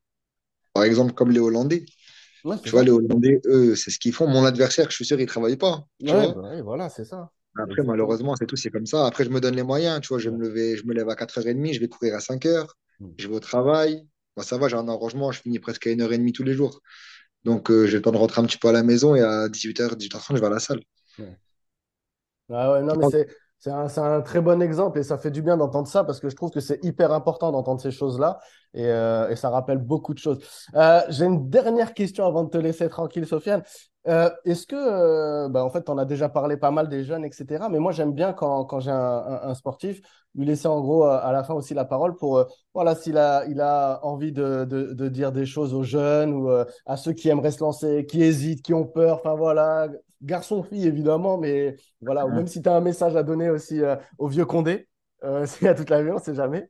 Par 0.74 0.84
exemple, 0.84 1.14
comme 1.14 1.30
les 1.30 1.40
Hollandais. 1.40 1.86
tu 2.62 2.68
vois, 2.70 2.84
les 2.84 2.90
Hollandais, 2.90 3.40
eux, 3.46 3.74
c'est 3.74 3.90
ce 3.90 3.98
qu'ils 3.98 4.12
font. 4.12 4.28
Mon 4.28 4.44
adversaire, 4.44 4.90
je 4.90 4.94
suis 4.94 5.06
sûr, 5.06 5.18
il 5.18 5.22
ne 5.22 5.26
travaille 5.26 5.56
pas. 5.56 5.86
Bah 6.00 6.62
voilà, 6.62 6.88
c'est 6.90 7.04
ça. 7.04 7.30
Après, 7.56 7.82
malheureusement, 7.82 8.34
c'est 8.36 8.46
tout, 8.46 8.56
c'est 8.56 8.70
comme 8.70 8.86
ça. 8.86 9.06
Après, 9.06 9.24
je 9.24 9.30
me 9.30 9.40
donne 9.40 9.54
les 9.54 9.62
moyens. 9.62 10.00
Tu 10.00 10.08
vois, 10.08 10.18
je, 10.18 10.28
me, 10.28 10.38
lever, 10.38 10.76
je 10.76 10.84
me 10.84 10.92
lève 10.92 11.08
à 11.08 11.14
4h30, 11.14 11.72
je 11.72 11.80
vais 11.80 11.88
courir 11.88 12.14
à 12.14 12.18
5h, 12.18 12.66
hmm. 13.00 13.12
je 13.16 13.28
vais 13.28 13.34
au 13.34 13.40
travail. 13.40 14.06
ça 14.38 14.58
va, 14.58 14.68
j'ai 14.68 14.76
un 14.76 14.88
arrangement, 14.88 15.30
je 15.32 15.40
finis 15.40 15.60
presque 15.60 15.86
à 15.86 15.90
1h30 15.90 16.32
tous 16.32 16.42
les 16.42 16.52
jours. 16.52 16.80
Donc, 17.44 17.70
euh, 17.70 17.86
j'ai 17.86 17.96
le 17.96 18.02
temps 18.02 18.12
de 18.12 18.16
rentrer 18.16 18.40
un 18.40 18.44
petit 18.44 18.58
peu 18.58 18.68
à 18.68 18.72
la 18.72 18.82
maison 18.82 19.14
et 19.14 19.20
à 19.20 19.48
18h, 19.48 19.96
18h30, 19.96 20.36
je 20.36 20.40
vais 20.40 20.46
à 20.46 20.50
la 20.50 20.60
salle. 20.60 20.80
Ah 22.50 22.72
ouais, 22.72 22.82
non, 22.82 22.94
mais 22.96 23.06
c'est 23.10 23.28
c'est 23.88 24.00
un, 24.00 24.20
très 24.20 24.42
bon 24.42 24.60
exemple 24.60 24.98
et 24.98 25.02
ça 25.02 25.16
fait 25.16 25.30
du 25.30 25.40
bien 25.40 25.56
d'entendre 25.56 25.88
ça 25.88 26.04
parce 26.04 26.20
que 26.20 26.28
je 26.28 26.36
trouve 26.36 26.50
que 26.50 26.60
c'est 26.60 26.84
hyper 26.84 27.12
important 27.12 27.50
d'entendre 27.50 27.80
ces 27.80 27.90
choses-là 27.90 28.38
et, 28.74 28.84
euh, 28.84 29.34
ça 29.36 29.48
rappelle 29.48 29.78
beaucoup 29.78 30.12
de 30.12 30.18
choses. 30.18 30.38
Euh, 30.74 31.00
j'ai 31.08 31.24
une 31.24 31.48
dernière 31.48 31.94
question 31.94 32.26
avant 32.26 32.44
de 32.44 32.50
te 32.50 32.58
laisser 32.58 32.90
tranquille, 32.90 33.26
Sofiane. 33.26 33.62
Euh, 34.06 34.30
est-ce 34.44 34.66
que, 34.66 34.76
euh, 34.76 35.48
bah, 35.48 35.64
en 35.64 35.70
fait, 35.70 35.88
on 35.88 35.96
a 35.96 36.04
déjà 36.04 36.28
parlé 36.28 36.58
pas 36.58 36.70
mal 36.70 36.88
des 36.88 37.04
jeunes, 37.04 37.24
etc. 37.24 37.68
Mais 37.70 37.78
moi, 37.78 37.90
j'aime 37.92 38.12
bien 38.12 38.34
quand, 38.34 38.64
quand 38.66 38.80
j'ai 38.80 38.90
un, 38.90 39.40
un, 39.42 39.54
sportif, 39.54 40.02
lui 40.34 40.44
laisser 40.44 40.68
en 40.68 40.80
gros 40.82 41.04
à 41.04 41.32
la 41.32 41.42
fin 41.42 41.54
aussi 41.54 41.72
la 41.72 41.86
parole 41.86 42.14
pour, 42.16 42.36
euh, 42.38 42.44
voilà, 42.74 42.94
s'il 42.94 43.16
a, 43.16 43.46
il 43.46 43.60
a 43.62 44.04
envie 44.04 44.32
de, 44.32 44.66
de, 44.66 44.92
de, 44.92 45.08
dire 45.08 45.32
des 45.32 45.46
choses 45.46 45.72
aux 45.72 45.84
jeunes 45.84 46.34
ou 46.34 46.50
à 46.50 46.96
ceux 46.96 47.12
qui 47.12 47.30
aimeraient 47.30 47.50
se 47.52 47.60
lancer, 47.60 48.04
qui 48.06 48.22
hésitent, 48.22 48.62
qui 48.62 48.74
ont 48.74 48.84
peur, 48.84 49.20
enfin 49.20 49.34
voilà, 49.34 49.88
garçon-fille 50.20 50.86
évidemment, 50.86 51.38
mais 51.38 51.76
voilà, 52.02 52.26
ou 52.26 52.30
même 52.30 52.46
si 52.46 52.60
tu 52.60 52.68
as 52.68 52.74
un 52.74 52.80
message 52.80 53.16
à 53.16 53.22
donner 53.22 53.48
aussi 53.48 53.80
au 54.18 54.28
vieux 54.28 54.44
Condé, 54.44 54.88
y 55.62 55.66
a 55.66 55.74
toute 55.74 55.90
la 55.90 56.02
vie, 56.02 56.10
on 56.10 56.18
sait 56.18 56.34
jamais. 56.34 56.68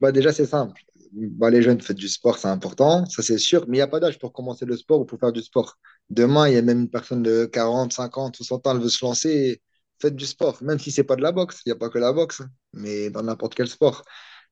Bah 0.00 0.12
déjà, 0.12 0.32
c'est 0.32 0.46
simple 0.46 0.80
bah, 1.12 1.50
les 1.50 1.62
jeunes, 1.62 1.80
faites 1.80 1.96
du 1.96 2.08
sport, 2.08 2.38
c'est 2.38 2.48
important, 2.48 3.04
ça 3.06 3.22
c'est 3.22 3.38
sûr, 3.38 3.66
mais 3.68 3.76
il 3.76 3.80
n'y 3.80 3.82
a 3.82 3.86
pas 3.86 4.00
d'âge 4.00 4.18
pour 4.18 4.32
commencer 4.32 4.64
le 4.64 4.76
sport 4.76 5.00
ou 5.00 5.04
pour 5.04 5.18
faire 5.18 5.32
du 5.32 5.42
sport. 5.42 5.78
Demain, 6.10 6.48
il 6.48 6.54
y 6.54 6.56
a 6.58 6.62
même 6.62 6.80
une 6.80 6.90
personne 6.90 7.22
de 7.22 7.46
40, 7.46 7.92
50 7.92 8.38
ou 8.40 8.44
100 8.44 8.66
ans, 8.66 8.74
elle 8.76 8.82
veut 8.82 8.88
se 8.90 9.04
lancer, 9.04 9.62
faites 10.00 10.14
du 10.16 10.26
sport, 10.26 10.62
même 10.62 10.78
si 10.78 10.90
c'est 10.92 11.04
pas 11.04 11.16
de 11.16 11.22
la 11.22 11.32
boxe, 11.32 11.62
il 11.64 11.70
n'y 11.70 11.72
a 11.72 11.76
pas 11.76 11.88
que 11.90 11.98
la 11.98 12.12
boxe, 12.12 12.42
mais 12.74 13.10
dans 13.10 13.22
n'importe 13.22 13.54
quel 13.54 13.68
sport. 13.68 14.04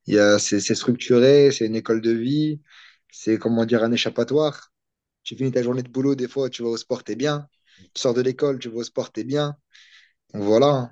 C'est, 0.07 0.61
structuré, 0.75 1.51
c'est 1.51 1.65
une 1.67 1.75
école 1.75 2.01
de 2.01 2.11
vie, 2.11 2.61
c'est 3.11 3.37
comment 3.37 3.65
dire 3.65 3.83
un 3.83 3.91
échappatoire. 3.91 4.71
Tu 5.23 5.35
finis 5.35 5.51
ta 5.51 5.63
journée 5.63 5.83
de 5.83 5.89
boulot, 5.89 6.15
des 6.15 6.27
fois, 6.27 6.49
tu 6.49 6.63
vas 6.63 6.69
au 6.69 6.77
sport, 6.77 7.03
t'es 7.03 7.15
bien. 7.15 7.47
Tu 7.93 8.01
sors 8.01 8.13
de 8.13 8.21
l'école, 8.21 8.59
tu 8.59 8.69
vas 8.69 8.77
au 8.77 8.83
sport, 8.83 9.11
t'es 9.11 9.23
bien. 9.23 9.57
voilà. 10.33 10.91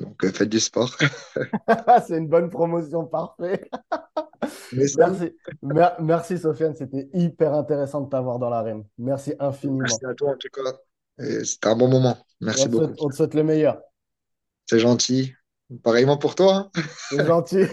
Donc, 0.00 0.24
euh, 0.24 0.32
faites 0.32 0.48
du 0.48 0.60
sport. 0.60 0.90
c'est 2.06 2.18
une 2.18 2.28
bonne 2.28 2.50
promotion, 2.50 3.06
parfait. 3.06 3.68
Merci. 4.72 5.34
Merci 6.00 6.38
Sofiane, 6.38 6.74
c'était 6.74 7.08
hyper 7.12 7.54
intéressant 7.54 8.02
de 8.02 8.08
t'avoir 8.08 8.38
dans 8.38 8.50
l'arène. 8.50 8.84
Merci 8.98 9.34
infiniment. 9.38 9.80
Merci 9.80 10.06
à 10.06 10.14
toi 10.14 10.30
en 10.30 10.36
tout 10.36 10.48
cas. 10.52 10.62
C'était 11.44 11.68
un 11.68 11.76
bon 11.76 11.88
moment. 11.88 12.16
Merci 12.40 12.68
beaucoup. 12.68 12.94
on 13.00 13.08
te 13.08 13.14
souhaite 13.14 13.34
le 13.34 13.42
meilleur. 13.42 13.80
C'est 14.66 14.78
gentil. 14.78 15.32
Pareillement 15.82 16.16
pour 16.16 16.34
toi. 16.34 16.54
Hein. 16.54 16.82
C'est 17.10 17.26
gentil. 17.26 17.64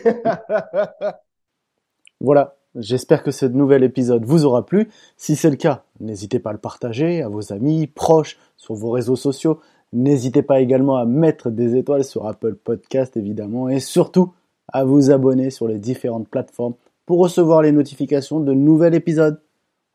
voilà. 2.19 2.57
J'espère 2.75 3.23
que 3.23 3.31
ce 3.31 3.45
nouvel 3.45 3.83
épisode 3.83 4.25
vous 4.25 4.43
aura 4.43 4.65
plu. 4.65 4.89
Si 5.15 5.37
c'est 5.37 5.49
le 5.49 5.55
cas, 5.55 5.85
n'hésitez 6.01 6.39
pas 6.39 6.49
à 6.49 6.53
le 6.53 6.59
partager 6.59 7.21
à 7.21 7.29
vos 7.29 7.53
amis, 7.53 7.87
proches, 7.87 8.37
sur 8.57 8.75
vos 8.75 8.91
réseaux 8.91 9.15
sociaux. 9.15 9.61
N'hésitez 9.95 10.41
pas 10.41 10.59
également 10.59 10.97
à 10.97 11.05
mettre 11.05 11.49
des 11.49 11.77
étoiles 11.77 12.03
sur 12.03 12.27
Apple 12.27 12.55
Podcast 12.55 13.15
évidemment 13.15 13.69
et 13.69 13.79
surtout 13.79 14.33
à 14.67 14.83
vous 14.83 15.09
abonner 15.09 15.51
sur 15.51 15.69
les 15.69 15.79
différentes 15.79 16.27
plateformes 16.27 16.73
pour 17.05 17.19
recevoir 17.19 17.61
les 17.61 17.71
notifications 17.71 18.41
de 18.41 18.53
nouveaux 18.53 18.91
épisodes. 18.91 19.39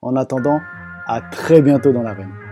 En 0.00 0.16
attendant, 0.16 0.60
à 1.06 1.20
très 1.20 1.60
bientôt 1.60 1.92
dans 1.92 2.02
l'arène. 2.02 2.49